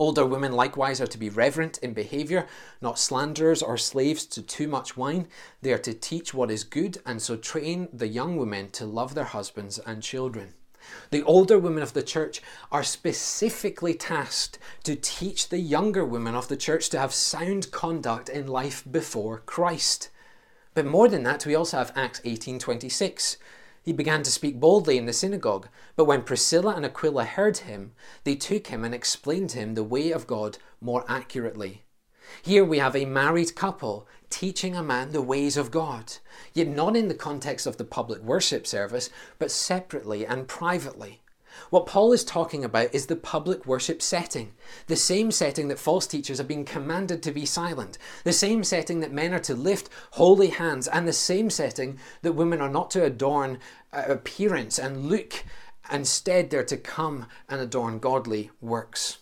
Older 0.00 0.24
women 0.24 0.52
likewise 0.52 0.98
are 1.02 1.06
to 1.06 1.18
be 1.18 1.28
reverent 1.28 1.76
in 1.82 1.92
behaviour, 1.92 2.46
not 2.80 2.98
slanderers 2.98 3.62
or 3.62 3.76
slaves 3.76 4.24
to 4.28 4.40
too 4.40 4.66
much 4.66 4.96
wine. 4.96 5.28
They 5.60 5.74
are 5.74 5.78
to 5.78 5.92
teach 5.92 6.32
what 6.32 6.50
is 6.50 6.64
good, 6.64 7.02
and 7.04 7.20
so 7.20 7.36
train 7.36 7.86
the 7.92 8.08
young 8.08 8.38
women 8.38 8.70
to 8.70 8.86
love 8.86 9.14
their 9.14 9.24
husbands 9.24 9.78
and 9.78 10.02
children. 10.02 10.54
The 11.10 11.22
older 11.24 11.58
women 11.58 11.82
of 11.82 11.92
the 11.92 12.02
church 12.02 12.40
are 12.72 12.82
specifically 12.82 13.92
tasked 13.92 14.58
to 14.84 14.96
teach 14.96 15.50
the 15.50 15.60
younger 15.60 16.06
women 16.06 16.34
of 16.34 16.48
the 16.48 16.56
church 16.56 16.88
to 16.88 16.98
have 16.98 17.12
sound 17.12 17.70
conduct 17.70 18.30
in 18.30 18.46
life 18.46 18.82
before 18.90 19.40
Christ. 19.44 20.08
But 20.72 20.86
more 20.86 21.08
than 21.08 21.24
that, 21.24 21.44
we 21.44 21.54
also 21.54 21.76
have 21.76 21.92
Acts 21.94 22.22
18:26. 22.24 23.36
He 23.82 23.92
began 23.92 24.22
to 24.22 24.30
speak 24.30 24.60
boldly 24.60 24.98
in 24.98 25.06
the 25.06 25.12
synagogue, 25.12 25.68
but 25.96 26.04
when 26.04 26.22
Priscilla 26.22 26.74
and 26.74 26.84
Aquila 26.84 27.24
heard 27.24 27.58
him, 27.58 27.92
they 28.24 28.34
took 28.34 28.66
him 28.66 28.84
and 28.84 28.94
explained 28.94 29.50
to 29.50 29.58
him 29.58 29.74
the 29.74 29.82
way 29.84 30.10
of 30.10 30.26
God 30.26 30.58
more 30.80 31.04
accurately. 31.08 31.84
Here 32.42 32.64
we 32.64 32.78
have 32.78 32.94
a 32.94 33.06
married 33.06 33.56
couple 33.56 34.06
teaching 34.28 34.76
a 34.76 34.82
man 34.82 35.12
the 35.12 35.22
ways 35.22 35.56
of 35.56 35.70
God, 35.70 36.12
yet 36.54 36.68
not 36.68 36.94
in 36.94 37.08
the 37.08 37.14
context 37.14 37.66
of 37.66 37.76
the 37.76 37.84
public 37.84 38.22
worship 38.22 38.66
service, 38.66 39.10
but 39.38 39.50
separately 39.50 40.24
and 40.24 40.46
privately. 40.46 41.22
What 41.68 41.86
Paul 41.86 42.12
is 42.12 42.24
talking 42.24 42.64
about 42.64 42.94
is 42.94 43.06
the 43.06 43.16
public 43.16 43.66
worship 43.66 44.00
setting, 44.00 44.52
the 44.86 44.96
same 44.96 45.30
setting 45.30 45.68
that 45.68 45.78
false 45.78 46.06
teachers 46.06 46.38
have 46.38 46.48
been 46.48 46.64
commanded 46.64 47.22
to 47.22 47.30
be 47.30 47.44
silent, 47.44 47.98
the 48.24 48.32
same 48.32 48.64
setting 48.64 49.00
that 49.00 49.12
men 49.12 49.34
are 49.34 49.40
to 49.40 49.54
lift 49.54 49.90
holy 50.12 50.48
hands, 50.48 50.88
and 50.88 51.06
the 51.06 51.12
same 51.12 51.50
setting 51.50 51.98
that 52.22 52.32
women 52.32 52.60
are 52.60 52.70
not 52.70 52.90
to 52.92 53.04
adorn 53.04 53.58
uh, 53.92 54.04
appearance 54.08 54.78
and 54.78 55.06
look. 55.06 55.44
Instead, 55.92 56.50
they're 56.50 56.64
to 56.64 56.76
come 56.76 57.26
and 57.48 57.60
adorn 57.60 57.98
godly 57.98 58.50
works. 58.60 59.18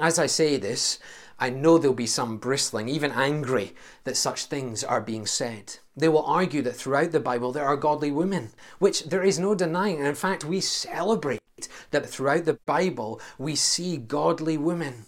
As 0.00 0.18
I 0.18 0.26
say 0.26 0.56
this, 0.56 0.98
I 1.38 1.50
know 1.50 1.78
there'll 1.78 1.94
be 1.94 2.06
some 2.06 2.38
bristling, 2.38 2.88
even 2.88 3.10
angry, 3.12 3.74
that 4.04 4.16
such 4.16 4.46
things 4.46 4.82
are 4.84 5.00
being 5.00 5.26
said. 5.26 5.78
They 5.96 6.08
will 6.08 6.24
argue 6.24 6.62
that 6.62 6.76
throughout 6.76 7.12
the 7.12 7.20
Bible 7.20 7.52
there 7.52 7.66
are 7.66 7.76
godly 7.76 8.10
women, 8.10 8.52
which 8.78 9.04
there 9.04 9.22
is 9.22 9.38
no 9.38 9.54
denying. 9.54 9.98
And 9.98 10.06
in 10.06 10.14
fact, 10.14 10.44
we 10.44 10.60
celebrate 10.60 11.40
that 11.90 12.06
throughout 12.08 12.44
the 12.44 12.58
Bible 12.66 13.20
we 13.38 13.54
see 13.54 13.96
godly 13.96 14.56
women 14.56 15.06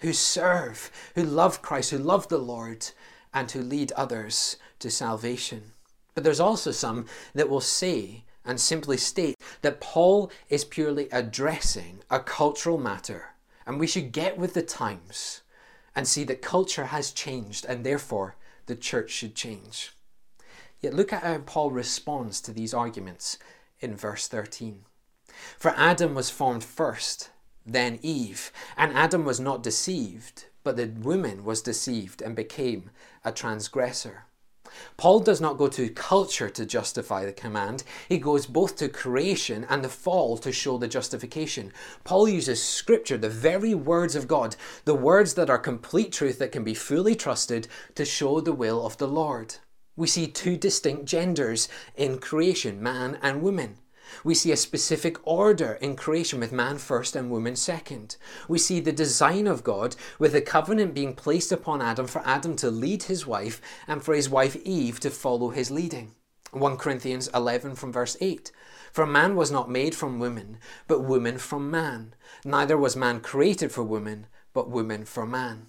who 0.00 0.12
serve, 0.12 0.90
who 1.14 1.24
love 1.24 1.62
Christ, 1.62 1.90
who 1.90 1.98
love 1.98 2.28
the 2.28 2.38
Lord, 2.38 2.86
and 3.34 3.50
who 3.50 3.60
lead 3.60 3.92
others 3.92 4.56
to 4.78 4.90
salvation. 4.90 5.72
But 6.14 6.24
there's 6.24 6.40
also 6.40 6.70
some 6.70 7.06
that 7.34 7.48
will 7.48 7.60
say 7.60 8.24
and 8.44 8.60
simply 8.60 8.96
state 8.96 9.36
that 9.62 9.80
Paul 9.80 10.30
is 10.48 10.64
purely 10.64 11.08
addressing 11.10 12.00
a 12.10 12.20
cultural 12.20 12.78
matter, 12.78 13.34
and 13.66 13.78
we 13.78 13.86
should 13.86 14.12
get 14.12 14.38
with 14.38 14.54
the 14.54 14.62
times 14.62 15.42
and 15.94 16.06
see 16.06 16.24
that 16.24 16.42
culture 16.42 16.86
has 16.86 17.10
changed 17.10 17.66
and 17.66 17.84
therefore 17.84 18.36
the 18.66 18.76
church 18.76 19.10
should 19.10 19.34
change. 19.34 19.92
Yet 20.80 20.94
look 20.94 21.12
at 21.12 21.24
how 21.24 21.38
Paul 21.38 21.70
responds 21.72 22.40
to 22.42 22.52
these 22.52 22.72
arguments 22.72 23.38
in 23.80 23.96
verse 23.96 24.28
13. 24.28 24.84
For 25.58 25.72
Adam 25.76 26.14
was 26.14 26.30
formed 26.30 26.64
first, 26.64 27.30
then 27.64 27.98
Eve, 28.02 28.50
and 28.76 28.92
Adam 28.92 29.24
was 29.24 29.40
not 29.40 29.62
deceived, 29.62 30.46
but 30.64 30.76
the 30.76 30.86
woman 30.86 31.44
was 31.44 31.62
deceived 31.62 32.22
and 32.22 32.34
became 32.34 32.90
a 33.24 33.32
transgressor. 33.32 34.24
Paul 34.96 35.20
does 35.20 35.40
not 35.40 35.56
go 35.56 35.68
to 35.68 35.88
culture 35.88 36.50
to 36.50 36.66
justify 36.66 37.24
the 37.24 37.32
command. 37.32 37.84
He 38.08 38.18
goes 38.18 38.46
both 38.46 38.76
to 38.76 38.88
creation 38.88 39.66
and 39.68 39.82
the 39.82 39.88
fall 39.88 40.36
to 40.38 40.52
show 40.52 40.76
the 40.78 40.88
justification. 40.88 41.72
Paul 42.04 42.28
uses 42.28 42.62
scripture, 42.62 43.16
the 43.16 43.28
very 43.28 43.74
words 43.74 44.14
of 44.14 44.28
God, 44.28 44.56
the 44.84 44.94
words 44.94 45.34
that 45.34 45.50
are 45.50 45.58
complete 45.58 46.12
truth 46.12 46.38
that 46.38 46.52
can 46.52 46.64
be 46.64 46.74
fully 46.74 47.14
trusted 47.14 47.68
to 47.94 48.04
show 48.04 48.40
the 48.40 48.52
will 48.52 48.84
of 48.84 48.98
the 48.98 49.08
Lord. 49.08 49.56
We 49.96 50.06
see 50.06 50.26
two 50.26 50.56
distinct 50.56 51.06
genders 51.06 51.68
in 51.96 52.18
creation, 52.18 52.82
man 52.82 53.18
and 53.22 53.42
woman. 53.42 53.78
We 54.24 54.34
see 54.34 54.52
a 54.52 54.56
specific 54.56 55.16
order 55.22 55.78
in 55.80 55.96
creation 55.96 56.40
with 56.40 56.52
man 56.52 56.78
first 56.78 57.16
and 57.16 57.30
woman 57.30 57.56
second. 57.56 58.16
We 58.48 58.58
see 58.58 58.80
the 58.80 58.92
design 58.92 59.46
of 59.46 59.64
God 59.64 59.96
with 60.18 60.32
the 60.32 60.40
covenant 60.40 60.94
being 60.94 61.14
placed 61.14 61.52
upon 61.52 61.82
Adam 61.82 62.06
for 62.06 62.22
Adam 62.24 62.56
to 62.56 62.70
lead 62.70 63.04
his 63.04 63.26
wife 63.26 63.60
and 63.86 64.02
for 64.02 64.14
his 64.14 64.28
wife 64.28 64.56
Eve 64.64 65.00
to 65.00 65.10
follow 65.10 65.50
his 65.50 65.70
leading. 65.70 66.14
1 66.52 66.76
Corinthians 66.78 67.28
11 67.34 67.74
from 67.74 67.92
verse 67.92 68.16
8. 68.20 68.50
For 68.92 69.06
man 69.06 69.36
was 69.36 69.50
not 69.50 69.70
made 69.70 69.94
from 69.94 70.18
woman, 70.18 70.58
but 70.86 71.00
woman 71.00 71.38
from 71.38 71.70
man. 71.70 72.14
Neither 72.44 72.78
was 72.78 72.96
man 72.96 73.20
created 73.20 73.70
for 73.70 73.82
woman, 73.82 74.26
but 74.54 74.70
woman 74.70 75.04
for 75.04 75.26
man. 75.26 75.66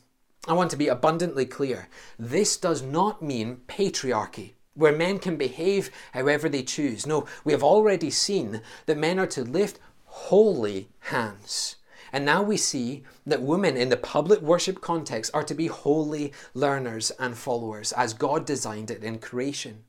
I 0.47 0.53
want 0.53 0.71
to 0.71 0.77
be 0.77 0.87
abundantly 0.87 1.45
clear. 1.45 1.89
This 2.17 2.55
does 2.55 2.81
not 2.81 3.21
mean 3.21 3.57
patriarchy, 3.67 4.53
where 4.79 4.95
men 4.95 5.19
can 5.19 5.35
behave 5.35 5.91
however 6.13 6.49
they 6.49 6.63
choose. 6.63 7.05
No, 7.05 7.25
we 7.43 7.51
have 7.51 7.63
already 7.63 8.09
seen 8.09 8.61
that 8.85 8.97
men 8.97 9.19
are 9.19 9.27
to 9.27 9.43
lift 9.43 9.79
holy 10.05 10.89
hands. 10.99 11.75
And 12.11 12.25
now 12.25 12.41
we 12.41 12.57
see 12.57 13.03
that 13.25 13.41
women 13.41 13.77
in 13.77 13.89
the 13.89 13.97
public 13.97 14.41
worship 14.41 14.81
context 14.81 15.31
are 15.33 15.43
to 15.43 15.53
be 15.53 15.67
holy 15.67 16.33
learners 16.53 17.11
and 17.19 17.37
followers 17.37 17.91
as 17.91 18.13
God 18.13 18.45
designed 18.45 18.89
it 18.89 19.03
in 19.03 19.19
creation. 19.19 19.83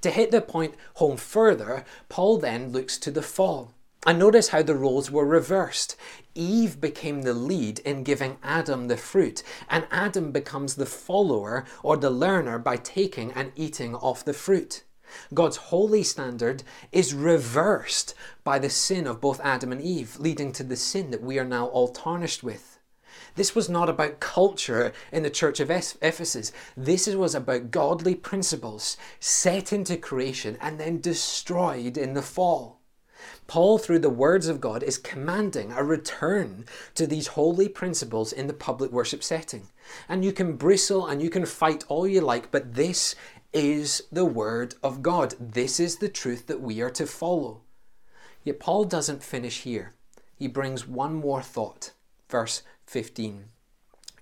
To 0.00 0.10
hit 0.10 0.30
the 0.30 0.40
point 0.40 0.74
home 0.94 1.16
further, 1.16 1.84
Paul 2.08 2.38
then 2.38 2.72
looks 2.72 2.98
to 2.98 3.10
the 3.10 3.22
fall. 3.22 3.74
And 4.06 4.18
notice 4.18 4.48
how 4.48 4.62
the 4.62 4.74
roles 4.74 5.10
were 5.10 5.26
reversed. 5.26 5.94
Eve 6.34 6.80
became 6.80 7.22
the 7.22 7.34
lead 7.34 7.80
in 7.80 8.02
giving 8.02 8.38
Adam 8.42 8.88
the 8.88 8.96
fruit, 8.96 9.42
and 9.68 9.86
Adam 9.90 10.32
becomes 10.32 10.74
the 10.74 10.86
follower 10.86 11.66
or 11.82 11.98
the 11.98 12.08
learner 12.08 12.58
by 12.58 12.76
taking 12.76 13.30
and 13.32 13.52
eating 13.56 13.94
of 13.96 14.24
the 14.24 14.32
fruit. 14.32 14.84
God's 15.34 15.56
holy 15.56 16.02
standard 16.02 16.62
is 16.92 17.12
reversed 17.12 18.14
by 18.42 18.58
the 18.58 18.70
sin 18.70 19.06
of 19.06 19.20
both 19.20 19.40
Adam 19.40 19.70
and 19.70 19.82
Eve, 19.82 20.18
leading 20.18 20.52
to 20.52 20.64
the 20.64 20.76
sin 20.76 21.10
that 21.10 21.22
we 21.22 21.38
are 21.38 21.44
now 21.44 21.66
all 21.66 21.88
tarnished 21.88 22.42
with. 22.42 22.78
This 23.34 23.54
was 23.54 23.68
not 23.68 23.88
about 23.88 24.20
culture 24.20 24.92
in 25.12 25.22
the 25.22 25.30
church 25.30 25.60
of 25.60 25.70
Ephesus. 25.70 26.52
This 26.76 27.06
was 27.06 27.34
about 27.34 27.70
godly 27.70 28.14
principles 28.14 28.96
set 29.18 29.72
into 29.72 29.96
creation 29.96 30.56
and 30.60 30.80
then 30.80 31.00
destroyed 31.00 31.98
in 31.98 32.14
the 32.14 32.22
fall. 32.22 32.79
Paul, 33.46 33.78
through 33.78 34.00
the 34.00 34.10
words 34.10 34.48
of 34.48 34.60
God, 34.60 34.82
is 34.82 34.98
commanding 34.98 35.72
a 35.72 35.82
return 35.82 36.64
to 36.94 37.06
these 37.06 37.28
holy 37.28 37.68
principles 37.68 38.32
in 38.32 38.46
the 38.46 38.52
public 38.52 38.92
worship 38.92 39.22
setting. 39.22 39.68
And 40.08 40.24
you 40.24 40.32
can 40.32 40.56
bristle 40.56 41.06
and 41.06 41.20
you 41.20 41.30
can 41.30 41.46
fight 41.46 41.84
all 41.88 42.06
you 42.06 42.20
like, 42.20 42.50
but 42.50 42.74
this 42.74 43.14
is 43.52 44.02
the 44.12 44.24
Word 44.24 44.74
of 44.82 45.02
God. 45.02 45.34
This 45.40 45.80
is 45.80 45.96
the 45.96 46.08
truth 46.08 46.46
that 46.46 46.60
we 46.60 46.80
are 46.80 46.90
to 46.90 47.06
follow. 47.06 47.62
Yet 48.44 48.60
Paul 48.60 48.84
doesn't 48.84 49.22
finish 49.22 49.62
here. 49.62 49.94
He 50.36 50.46
brings 50.46 50.86
one 50.86 51.14
more 51.14 51.42
thought. 51.42 51.92
Verse 52.28 52.62
15. 52.86 53.46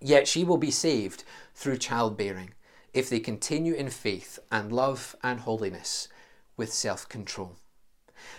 Yet 0.00 0.26
she 0.26 0.44
will 0.44 0.56
be 0.56 0.70
saved 0.70 1.24
through 1.54 1.78
childbearing 1.78 2.54
if 2.94 3.11
they 3.11 3.20
continue 3.20 3.74
in 3.74 3.90
faith 3.90 4.38
and 4.50 4.72
love 4.72 5.14
and 5.22 5.40
holiness 5.40 6.08
with 6.56 6.72
self 6.72 7.08
control. 7.08 7.56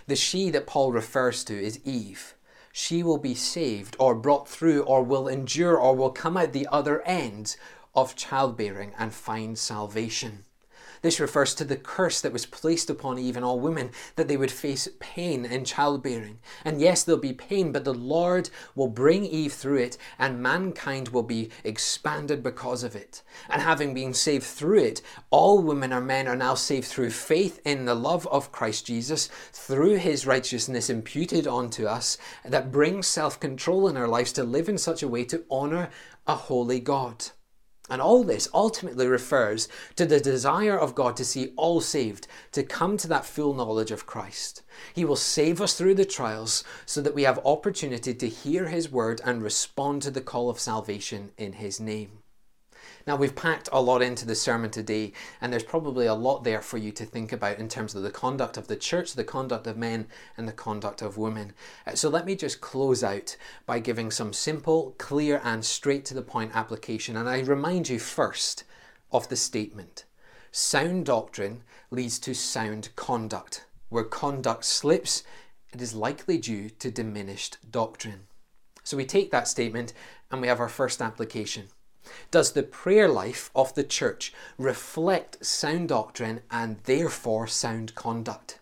The 0.08 0.15
she 0.15 0.50
that 0.50 0.68
Paul 0.68 0.92
refers 0.92 1.44
to 1.46 1.54
is 1.60 1.80
Eve. 1.86 2.36
She 2.72 3.04
will 3.04 3.18
be 3.18 3.36
saved 3.36 3.96
or 4.00 4.15
brought 4.15 4.48
through 4.48 4.84
or 4.84 5.04
will 5.04 5.28
endure 5.28 5.78
or 5.78 5.96
will 5.96 6.12
come 6.12 6.38
out 6.38 6.54
the 6.54 6.68
other 6.72 7.02
end 7.04 7.56
of 7.96 8.15
childbearing 8.15 8.94
and 8.98 9.13
find 9.13 9.58
salvation. 9.58 10.46
This 11.02 11.20
refers 11.20 11.56
to 11.56 11.64
the 11.64 11.78
curse 11.78 12.22
that 12.22 12.34
was 12.34 12.46
placed 12.46 12.90
upon 12.90 13.18
Eve 13.18 13.36
and 13.36 13.46
all 13.46 13.60
women, 13.60 13.92
that 14.16 14.28
they 14.28 14.38
would 14.38 14.52
face 14.52 14.88
pain 15.00 15.46
in 15.46 15.64
childbearing. 15.64 16.40
And 16.66 16.82
yes, 16.82 17.04
there'll 17.04 17.22
be 17.22 17.34
pain, 17.34 17.72
but 17.72 17.86
the 17.86 17.94
Lord 17.94 18.50
will 18.76 18.88
bring 18.88 19.26
Eve 19.26 19.54
through 19.54 19.78
it, 19.78 19.98
and 20.18 20.42
mankind 20.42 21.10
will 21.10 21.24
be 21.24 21.50
expanded 21.64 22.44
because 22.44 22.84
of 22.84 22.96
it. 22.96 23.22
And 23.50 23.62
having 23.62 23.94
been 23.94 24.14
saved 24.14 24.44
through 24.44 24.80
it, 24.80 25.02
all 25.30 25.62
women 25.62 25.94
or 25.94 26.02
men 26.02 26.28
are 26.28 26.36
now 26.36 26.56
saved 26.56 26.88
through 26.88 27.12
faith 27.12 27.62
in 27.64 27.86
the 27.86 27.96
love 27.96 28.28
of 28.28 28.52
Christ 28.52 28.86
Jesus, 28.86 29.28
through 29.52 29.96
his 29.96 30.26
righteousness 30.26 30.90
imputed 30.90 31.48
onto 31.48 31.86
us, 31.86 32.18
that 32.44 32.72
brings 32.72 33.08
self 33.08 33.40
control 33.40 33.88
in 33.88 33.98
our 33.98 34.08
lives 34.08 34.34
to 34.34 34.44
live 34.44 34.68
in 34.68 34.78
such 34.78 35.04
a 35.04 35.08
way 35.08 35.24
to 35.26 35.44
honor 35.50 35.90
a 36.28 36.36
holy 36.36 36.80
God. 36.80 37.26
And 37.89 38.02
all 38.02 38.23
this 38.23 38.47
ultimately 38.54 39.08
refers 39.08 39.67
to 39.95 40.06
the 40.06 40.19
desire 40.19 40.78
of 40.78 40.95
God 40.95 41.15
to 41.17 41.25
see 41.25 41.54
all 41.56 41.82
saved, 41.82 42.28
to 42.52 42.63
come 42.63 42.97
to 42.97 43.08
that 43.08 43.25
full 43.25 43.54
knowledge 43.54 43.91
of 43.91 44.06
Christ. 44.06 44.62
He 44.93 45.06
will 45.06 45.15
save 45.15 45.60
us 45.62 45.73
through 45.73 45.95
the 45.95 46.06
trials 46.06 46.63
so 46.86 47.02
that 47.02 47.15
we 47.15 47.23
have 47.23 47.39
opportunity 47.45 48.13
to 48.13 48.30
hear 48.30 48.67
His 48.67 48.91
word 48.91 49.21
and 49.25 49.41
respond 49.41 50.02
to 50.04 50.12
the 50.12 50.21
call 50.21 50.49
of 50.49 50.60
salvation 50.60 51.32
in 51.38 51.54
His 51.54 51.80
name. 51.80 52.19
Now, 53.10 53.15
we've 53.15 53.36
packed 53.36 53.69
a 53.72 53.82
lot 53.82 54.04
into 54.04 54.28
the 54.28 54.36
sermon 54.36 54.69
today, 54.69 55.13
and 55.41 55.52
there's 55.52 55.63
probably 55.63 56.06
a 56.06 56.13
lot 56.13 56.43
there 56.43 56.62
for 56.62 56.78
you 56.78 56.91
to 56.91 57.06
think 57.06 57.32
about 57.32 57.58
in 57.58 57.67
terms 57.67 57.95
of 57.95 58.04
the 58.04 58.12
conduct 58.12 58.56
of 58.56 58.67
the 58.67 58.76
church, 58.76 59.13
the 59.13 59.24
conduct 59.24 59.65
of 59.65 59.78
men, 59.78 60.06
and 60.38 60.48
the 60.48 60.54
conduct 60.54 61.02
of 61.02 61.17
women. 61.17 61.54
Uh, 61.88 61.95
so, 61.95 62.08
let 62.08 62.28
me 62.28 62.36
just 62.36 62.62
close 62.62 63.04
out 63.04 63.36
by 63.65 63.80
giving 63.80 64.12
some 64.12 64.32
simple, 64.32 64.93
clear, 65.00 65.41
and 65.43 65.65
straight 65.65 66.06
to 66.06 66.13
the 66.13 66.22
point 66.22 66.56
application. 66.56 67.17
And 67.17 67.28
I 67.28 67.39
remind 67.39 67.89
you 67.89 67.98
first 67.98 68.63
of 69.12 69.28
the 69.28 69.36
statement 69.36 70.06
sound 70.52 71.08
doctrine 71.08 71.63
leads 71.89 72.19
to 72.19 72.36
sound 72.36 72.89
conduct. 72.95 73.65
Where 73.89 74.04
conduct 74.04 74.65
slips, 74.65 75.24
it 75.74 75.82
is 75.82 75.95
likely 75.95 76.38
due 76.38 76.69
to 76.69 76.91
diminished 76.91 77.58
doctrine. 77.72 78.28
So, 78.84 78.95
we 78.98 79.06
take 79.06 79.32
that 79.32 79.48
statement 79.48 79.93
and 80.30 80.41
we 80.41 80.48
have 80.48 80.60
our 80.60 80.69
first 80.69 81.02
application. 81.02 81.69
Does 82.32 82.52
the 82.52 82.63
prayer 82.63 83.08
life 83.08 83.50
of 83.56 83.74
the 83.76 83.84
church 83.84 84.34
reflect 84.58 85.45
sound 85.45 85.89
doctrine 85.89 86.41
and 86.50 86.78
therefore 86.84 87.48
sound 87.48 87.95
conduct? 87.95 88.60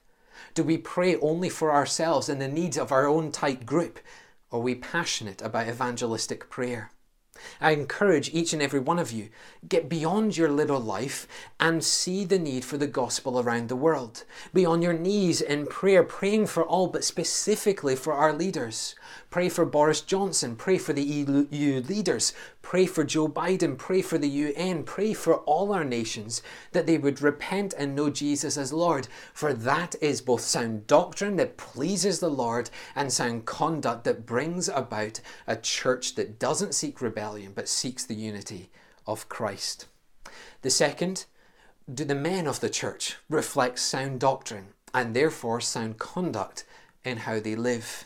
Do 0.53 0.63
we 0.63 0.77
pray 0.77 1.15
only 1.17 1.49
for 1.49 1.71
ourselves 1.71 2.29
and 2.29 2.41
the 2.41 2.47
needs 2.47 2.77
of 2.77 2.91
our 2.91 3.07
own 3.07 3.31
tight 3.31 3.65
group? 3.65 3.99
Are 4.51 4.60
we 4.60 4.75
passionate 4.75 5.41
about 5.41 5.67
evangelistic 5.67 6.49
prayer? 6.49 6.91
I 7.62 7.71
encourage 7.71 8.33
each 8.33 8.53
and 8.53 8.62
every 8.62 8.79
one 8.79 8.97
of 8.97 9.12
you 9.12 9.29
get 9.67 9.89
beyond 9.89 10.38
your 10.38 10.49
little 10.49 10.79
life 10.79 11.27
and 11.60 11.83
see 11.83 12.25
the 12.25 12.39
need 12.39 12.65
for 12.65 12.77
the 12.77 12.88
gospel 12.88 13.39
around 13.39 13.69
the 13.69 13.75
world. 13.75 14.23
Be 14.53 14.65
on 14.65 14.81
your 14.81 14.93
knees 14.93 15.41
in 15.41 15.67
prayer, 15.67 16.03
praying 16.03 16.47
for 16.47 16.63
all, 16.63 16.88
but 16.88 17.03
specifically 17.03 17.95
for 17.95 18.13
our 18.13 18.33
leaders. 18.33 18.95
Pray 19.29 19.49
for 19.49 19.65
Boris 19.65 19.99
Johnson, 19.99 20.55
pray 20.55 20.77
for 20.77 20.93
the 20.93 21.03
EU 21.03 21.81
leaders, 21.81 22.31
pray 22.61 22.85
for 22.85 23.03
Joe 23.03 23.27
Biden, 23.27 23.77
pray 23.77 24.01
for 24.01 24.17
the 24.17 24.29
UN, 24.29 24.83
pray 24.83 25.13
for 25.13 25.39
all 25.39 25.73
our 25.73 25.83
nations 25.83 26.41
that 26.71 26.87
they 26.87 26.97
would 26.97 27.21
repent 27.21 27.73
and 27.77 27.93
know 27.93 28.09
Jesus 28.09 28.57
as 28.57 28.71
Lord. 28.71 29.09
For 29.33 29.53
that 29.53 29.95
is 30.01 30.21
both 30.21 30.41
sound 30.41 30.87
doctrine 30.87 31.35
that 31.35 31.57
pleases 31.57 32.19
the 32.19 32.29
Lord 32.29 32.69
and 32.95 33.11
sound 33.11 33.45
conduct 33.45 34.05
that 34.05 34.25
brings 34.25 34.69
about 34.69 35.19
a 35.45 35.57
church 35.57 36.15
that 36.15 36.39
doesn't 36.39 36.73
seek 36.73 37.01
rebellion 37.01 37.51
but 37.53 37.67
seeks 37.67 38.05
the 38.05 38.15
unity 38.15 38.69
of 39.05 39.27
Christ. 39.27 39.87
The 40.61 40.69
second, 40.69 41.25
do 41.93 42.05
the 42.05 42.15
men 42.15 42.47
of 42.47 42.61
the 42.61 42.69
church 42.69 43.17
reflect 43.29 43.79
sound 43.79 44.21
doctrine 44.21 44.67
and 44.93 45.13
therefore 45.13 45.59
sound 45.59 45.97
conduct 45.97 46.63
in 47.03 47.17
how 47.17 47.41
they 47.41 47.55
live? 47.55 48.05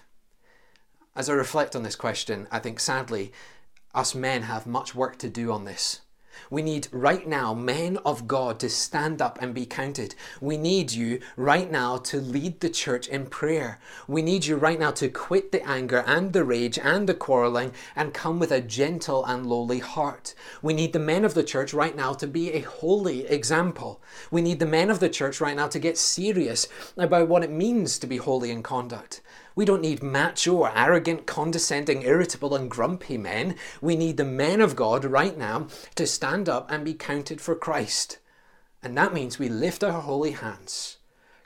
As 1.13 1.29
I 1.29 1.33
reflect 1.33 1.75
on 1.75 1.83
this 1.83 1.97
question, 1.97 2.47
I 2.51 2.59
think 2.59 2.79
sadly, 2.79 3.33
us 3.93 4.15
men 4.15 4.43
have 4.43 4.65
much 4.65 4.95
work 4.95 5.17
to 5.17 5.29
do 5.29 5.51
on 5.51 5.65
this. 5.65 5.99
We 6.49 6.61
need 6.61 6.87
right 6.93 7.27
now 7.27 7.53
men 7.53 7.97
of 8.05 8.29
God 8.29 8.61
to 8.61 8.69
stand 8.69 9.21
up 9.21 9.37
and 9.41 9.53
be 9.53 9.65
counted. 9.65 10.15
We 10.39 10.55
need 10.55 10.93
you 10.93 11.19
right 11.35 11.69
now 11.69 11.97
to 11.97 12.21
lead 12.21 12.61
the 12.61 12.69
church 12.69 13.09
in 13.09 13.25
prayer. 13.25 13.81
We 14.07 14.21
need 14.21 14.45
you 14.45 14.55
right 14.55 14.79
now 14.79 14.91
to 14.91 15.09
quit 15.09 15.51
the 15.51 15.61
anger 15.67 16.01
and 16.07 16.31
the 16.31 16.45
rage 16.45 16.79
and 16.79 17.09
the 17.09 17.13
quarreling 17.13 17.73
and 17.93 18.13
come 18.13 18.39
with 18.39 18.51
a 18.51 18.61
gentle 18.61 19.25
and 19.25 19.45
lowly 19.45 19.79
heart. 19.79 20.33
We 20.61 20.73
need 20.73 20.93
the 20.93 20.99
men 20.99 21.25
of 21.25 21.33
the 21.33 21.43
church 21.43 21.73
right 21.73 21.95
now 21.95 22.13
to 22.13 22.25
be 22.25 22.53
a 22.53 22.61
holy 22.61 23.27
example. 23.27 24.01
We 24.31 24.41
need 24.41 24.59
the 24.59 24.65
men 24.65 24.89
of 24.89 25.01
the 25.01 25.09
church 25.09 25.41
right 25.41 25.57
now 25.57 25.67
to 25.67 25.77
get 25.77 25.97
serious 25.97 26.69
about 26.95 27.27
what 27.27 27.43
it 27.43 27.51
means 27.51 27.99
to 27.99 28.07
be 28.07 28.15
holy 28.15 28.49
in 28.49 28.63
conduct. 28.63 29.19
We 29.55 29.65
don't 29.65 29.81
need 29.81 30.01
macho 30.01 30.63
arrogant, 30.63 31.25
condescending, 31.25 32.03
irritable, 32.03 32.55
and 32.55 32.69
grumpy 32.71 33.17
men. 33.17 33.55
We 33.81 33.95
need 33.95 34.17
the 34.17 34.25
men 34.25 34.61
of 34.61 34.75
God 34.75 35.03
right 35.03 35.37
now 35.37 35.67
to 35.95 36.07
stand 36.07 36.47
up 36.47 36.71
and 36.71 36.85
be 36.85 36.93
counted 36.93 37.41
for 37.41 37.55
Christ. 37.55 38.19
And 38.81 38.97
that 38.97 39.13
means 39.13 39.37
we 39.37 39.49
lift 39.49 39.83
our 39.83 40.01
holy 40.01 40.31
hands, 40.31 40.97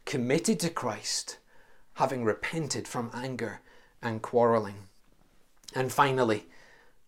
committed 0.05 0.59
to 0.61 0.69
Christ, 0.69 1.39
having 1.95 2.23
repented 2.23 2.87
from 2.87 3.11
anger 3.13 3.61
and 4.01 4.21
quarreling. 4.21 4.87
And 5.73 5.91
finally, 5.91 6.47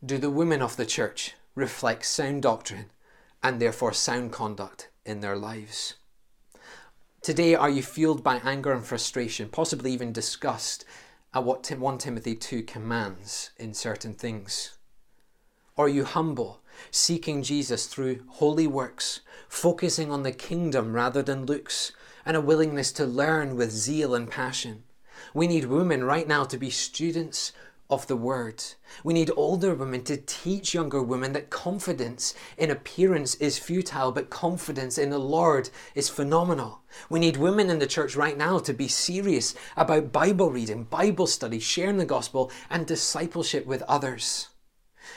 do 0.05 0.17
the 0.17 0.31
women 0.31 0.62
of 0.62 0.77
the 0.77 0.86
church 0.86 1.36
reflect 1.55 2.06
sound 2.06 2.41
doctrine 2.43 2.91
and 3.41 3.62
therefore 3.62 3.93
sound 3.93 4.31
conduct 4.31 4.89
in 5.06 5.21
their 5.21 5.37
lives? 5.37 5.95
Today, 7.22 7.56
are 7.56 7.70
you 7.70 7.82
fueled 7.82 8.24
by 8.24 8.38
anger 8.38 8.72
and 8.72 8.86
frustration, 8.86 9.50
possibly 9.50 9.92
even 9.92 10.13
disgust 10.13 10.86
at 11.34 11.44
what 11.44 11.70
1 11.70 11.98
Timothy 11.98 12.36
2 12.36 12.63
commands 12.63 13.50
in 13.58 13.74
certain 13.74 14.13
things? 14.13 14.78
Are 15.78 15.90
you 15.90 16.06
humble, 16.06 16.62
seeking 16.90 17.44
Jesus 17.44 17.88
through 17.88 18.24
holy 18.28 18.68
works, 18.68 19.22
focusing 19.50 20.10
on 20.10 20.24
the 20.24 20.32
kingdom 20.32 20.94
rather 20.94 21.22
than 21.22 21.46
looks, 21.46 21.92
and 22.26 22.38
a 22.38 22.42
willingness 22.42 22.92
to 22.94 23.06
learn 23.06 23.58
with 23.58 23.72
zeal 23.72 24.15
and 24.15 24.30
passion? 24.30 24.84
We 25.34 25.48
need 25.48 25.65
women 25.65 26.04
right 26.04 26.28
now 26.28 26.46
to 26.46 26.58
be 26.58 26.70
students 26.70 27.52
of 27.90 28.08
the 28.08 28.15
word. 28.15 28.63
We 29.04 29.13
need 29.13 29.31
older 29.35 29.73
women 29.73 30.04
to 30.04 30.17
teach 30.17 30.73
younger 30.73 31.02
women 31.02 31.33
that 31.33 31.50
confidence 31.50 32.33
in 32.58 32.69
appearance 32.69 33.35
is 33.35 33.58
futile, 33.58 34.12
but 34.12 34.29
confidence 34.29 34.98
in 34.98 35.10
the 35.10 35.19
Lord 35.19 35.69
is 35.96 36.10
phenomenal. 36.10 36.81
We 37.10 37.19
need 37.19 37.38
women 37.38 37.69
in 37.69 37.79
the 37.79 37.88
church 37.88 38.15
right 38.15 38.38
now 38.38 38.60
to 38.60 38.73
be 38.73 38.88
serious 38.88 39.56
about 39.77 40.12
Bible 40.12 40.52
reading, 40.52 40.83
Bible 40.83 41.27
study, 41.27 41.60
sharing 41.60 41.98
the 41.98 42.06
gospel, 42.06 42.52
and 42.69 42.85
discipleship 42.85 43.65
with 43.65 43.83
others. 43.83 44.50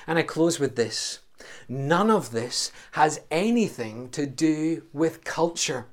And 0.06 0.18
I 0.18 0.22
close 0.22 0.60
with 0.60 0.76
this. 0.76 1.20
None 1.68 2.10
of 2.10 2.30
this 2.30 2.70
has 2.92 3.20
anything 3.30 4.10
to 4.10 4.26
do 4.26 4.84
with 4.92 5.24
culture. 5.24 5.86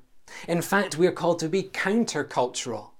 In 0.46 0.62
fact, 0.62 0.98
we 0.98 1.06
are 1.06 1.12
called 1.12 1.38
to 1.40 1.48
be 1.48 1.62
countercultural. 1.64 2.90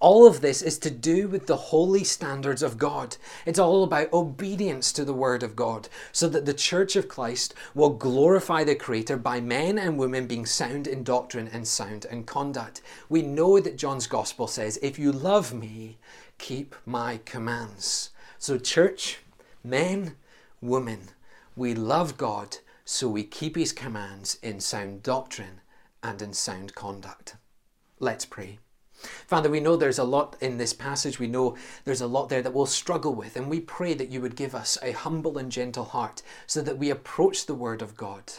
All 0.00 0.26
of 0.26 0.40
this 0.40 0.62
is 0.62 0.78
to 0.80 0.90
do 0.90 1.28
with 1.28 1.46
the 1.46 1.56
holy 1.56 2.04
standards 2.04 2.62
of 2.62 2.78
God. 2.78 3.16
It's 3.46 3.58
all 3.58 3.84
about 3.84 4.12
obedience 4.12 4.92
to 4.92 5.04
the 5.04 5.14
Word 5.14 5.42
of 5.42 5.56
God, 5.56 5.88
so 6.12 6.28
that 6.28 6.46
the 6.46 6.54
Church 6.54 6.96
of 6.96 7.08
Christ 7.08 7.54
will 7.74 7.90
glorify 7.90 8.64
the 8.64 8.74
Creator 8.74 9.16
by 9.18 9.40
men 9.40 9.78
and 9.78 9.98
women 9.98 10.26
being 10.26 10.46
sound 10.46 10.86
in 10.86 11.04
doctrine 11.04 11.48
and 11.52 11.66
sound 11.66 12.06
in 12.10 12.24
conduct. 12.24 12.82
We 13.08 13.22
know 13.22 13.60
that 13.60 13.78
John's 13.78 14.06
Gospel 14.06 14.46
says, 14.46 14.78
If 14.82 14.98
you 14.98 15.12
love 15.12 15.54
me, 15.54 15.98
keep 16.38 16.74
my 16.84 17.20
commands. 17.24 18.10
So, 18.38 18.58
church, 18.58 19.20
men, 19.62 20.16
women, 20.60 21.08
we 21.56 21.74
love 21.74 22.16
God, 22.16 22.58
so 22.84 23.08
we 23.08 23.24
keep 23.24 23.56
His 23.56 23.72
commands 23.72 24.38
in 24.42 24.60
sound 24.60 25.02
doctrine 25.02 25.60
and 26.02 26.20
in 26.20 26.32
sound 26.34 26.74
conduct. 26.74 27.36
Let's 27.98 28.26
pray. 28.26 28.58
Father, 29.26 29.50
we 29.50 29.60
know 29.60 29.76
there's 29.76 29.98
a 29.98 30.04
lot 30.04 30.36
in 30.40 30.58
this 30.58 30.72
passage. 30.72 31.18
We 31.18 31.26
know 31.26 31.56
there's 31.84 32.00
a 32.00 32.06
lot 32.06 32.28
there 32.28 32.42
that 32.42 32.54
we'll 32.54 32.66
struggle 32.66 33.14
with, 33.14 33.36
and 33.36 33.48
we 33.48 33.60
pray 33.60 33.94
that 33.94 34.10
you 34.10 34.20
would 34.20 34.36
give 34.36 34.54
us 34.54 34.78
a 34.82 34.92
humble 34.92 35.38
and 35.38 35.50
gentle 35.50 35.84
heart 35.84 36.22
so 36.46 36.62
that 36.62 36.78
we 36.78 36.90
approach 36.90 37.46
the 37.46 37.54
Word 37.54 37.82
of 37.82 37.96
God 37.96 38.32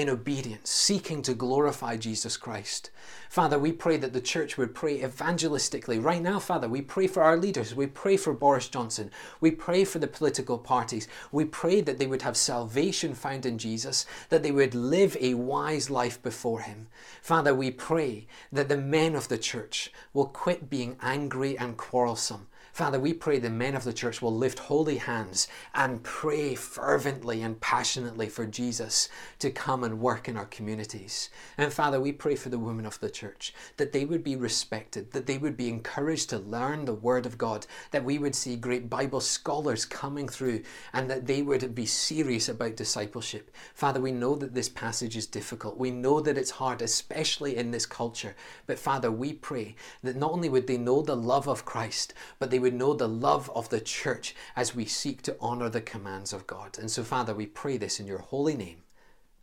in 0.00 0.08
obedience, 0.08 0.70
seeking 0.70 1.22
to 1.22 1.34
glorify 1.34 1.96
Jesus 1.96 2.36
Christ. 2.36 2.90
Father, 3.28 3.58
we 3.58 3.70
pray 3.70 3.96
that 3.98 4.12
the 4.12 4.20
church 4.20 4.56
would 4.56 4.74
pray 4.74 5.00
evangelistically. 5.00 6.02
Right 6.02 6.22
now, 6.22 6.38
Father, 6.38 6.68
we 6.68 6.80
pray 6.82 7.06
for 7.06 7.22
our 7.22 7.36
leaders. 7.36 7.74
We 7.74 7.86
pray 7.86 8.16
for 8.16 8.32
Boris 8.32 8.68
Johnson. 8.68 9.10
We 9.40 9.50
pray 9.50 9.84
for 9.84 9.98
the 9.98 10.06
political 10.08 10.58
parties. 10.58 11.06
We 11.30 11.44
pray 11.44 11.80
that 11.82 11.98
they 11.98 12.06
would 12.06 12.22
have 12.22 12.36
salvation 12.36 13.14
found 13.14 13.46
in 13.46 13.58
Jesus, 13.58 14.06
that 14.30 14.42
they 14.42 14.50
would 14.50 14.74
live 14.74 15.16
a 15.20 15.34
wise 15.34 15.90
life 15.90 16.20
before 16.22 16.60
Him. 16.60 16.88
Father, 17.22 17.54
we 17.54 17.70
pray 17.70 18.26
that 18.50 18.68
the 18.68 18.76
men 18.76 19.14
of 19.14 19.28
the 19.28 19.38
church 19.38 19.92
will 20.12 20.26
quit 20.26 20.70
being 20.70 20.96
angry 21.02 21.56
and 21.56 21.76
quarrelsome 21.76 22.46
Father, 22.72 23.00
we 23.00 23.12
pray 23.12 23.38
the 23.38 23.50
men 23.50 23.74
of 23.74 23.84
the 23.84 23.92
church 23.92 24.22
will 24.22 24.34
lift 24.34 24.60
holy 24.60 24.98
hands 24.98 25.48
and 25.74 26.02
pray 26.02 26.54
fervently 26.54 27.42
and 27.42 27.60
passionately 27.60 28.28
for 28.28 28.46
Jesus 28.46 29.08
to 29.40 29.50
come 29.50 29.82
and 29.82 30.00
work 30.00 30.28
in 30.28 30.36
our 30.36 30.46
communities. 30.46 31.30
And 31.58 31.72
Father, 31.72 32.00
we 32.00 32.12
pray 32.12 32.36
for 32.36 32.48
the 32.48 32.58
women 32.58 32.86
of 32.86 33.00
the 33.00 33.10
church 33.10 33.52
that 33.76 33.92
they 33.92 34.04
would 34.04 34.22
be 34.22 34.36
respected, 34.36 35.10
that 35.12 35.26
they 35.26 35.36
would 35.36 35.56
be 35.56 35.68
encouraged 35.68 36.30
to 36.30 36.38
learn 36.38 36.84
the 36.84 36.94
Word 36.94 37.26
of 37.26 37.36
God, 37.36 37.66
that 37.90 38.04
we 38.04 38.18
would 38.18 38.34
see 38.34 38.56
great 38.56 38.88
Bible 38.88 39.20
scholars 39.20 39.84
coming 39.84 40.28
through, 40.28 40.62
and 40.92 41.10
that 41.10 41.26
they 41.26 41.42
would 41.42 41.74
be 41.74 41.86
serious 41.86 42.48
about 42.48 42.76
discipleship. 42.76 43.50
Father, 43.74 44.00
we 44.00 44.12
know 44.12 44.36
that 44.36 44.54
this 44.54 44.68
passage 44.68 45.16
is 45.16 45.26
difficult. 45.26 45.76
We 45.76 45.90
know 45.90 46.20
that 46.20 46.38
it's 46.38 46.52
hard, 46.52 46.82
especially 46.82 47.56
in 47.56 47.72
this 47.72 47.86
culture. 47.86 48.36
But 48.66 48.78
Father, 48.78 49.10
we 49.10 49.32
pray 49.32 49.74
that 50.02 50.16
not 50.16 50.30
only 50.30 50.48
would 50.48 50.66
they 50.66 50.78
know 50.78 51.02
the 51.02 51.16
love 51.16 51.48
of 51.48 51.64
Christ, 51.64 52.14
but 52.38 52.50
they 52.50 52.59
would 52.60 52.74
know 52.74 52.94
the 52.94 53.08
love 53.08 53.50
of 53.54 53.68
the 53.68 53.80
church 53.80 54.34
as 54.54 54.74
we 54.74 54.84
seek 54.84 55.22
to 55.22 55.36
honor 55.40 55.68
the 55.68 55.80
commands 55.80 56.32
of 56.32 56.46
God. 56.46 56.78
And 56.78 56.90
so, 56.90 57.02
Father, 57.02 57.34
we 57.34 57.46
pray 57.46 57.76
this 57.76 57.98
in 57.98 58.06
your 58.06 58.18
holy 58.18 58.56
name. 58.56 58.82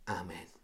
Amen. 0.08 0.57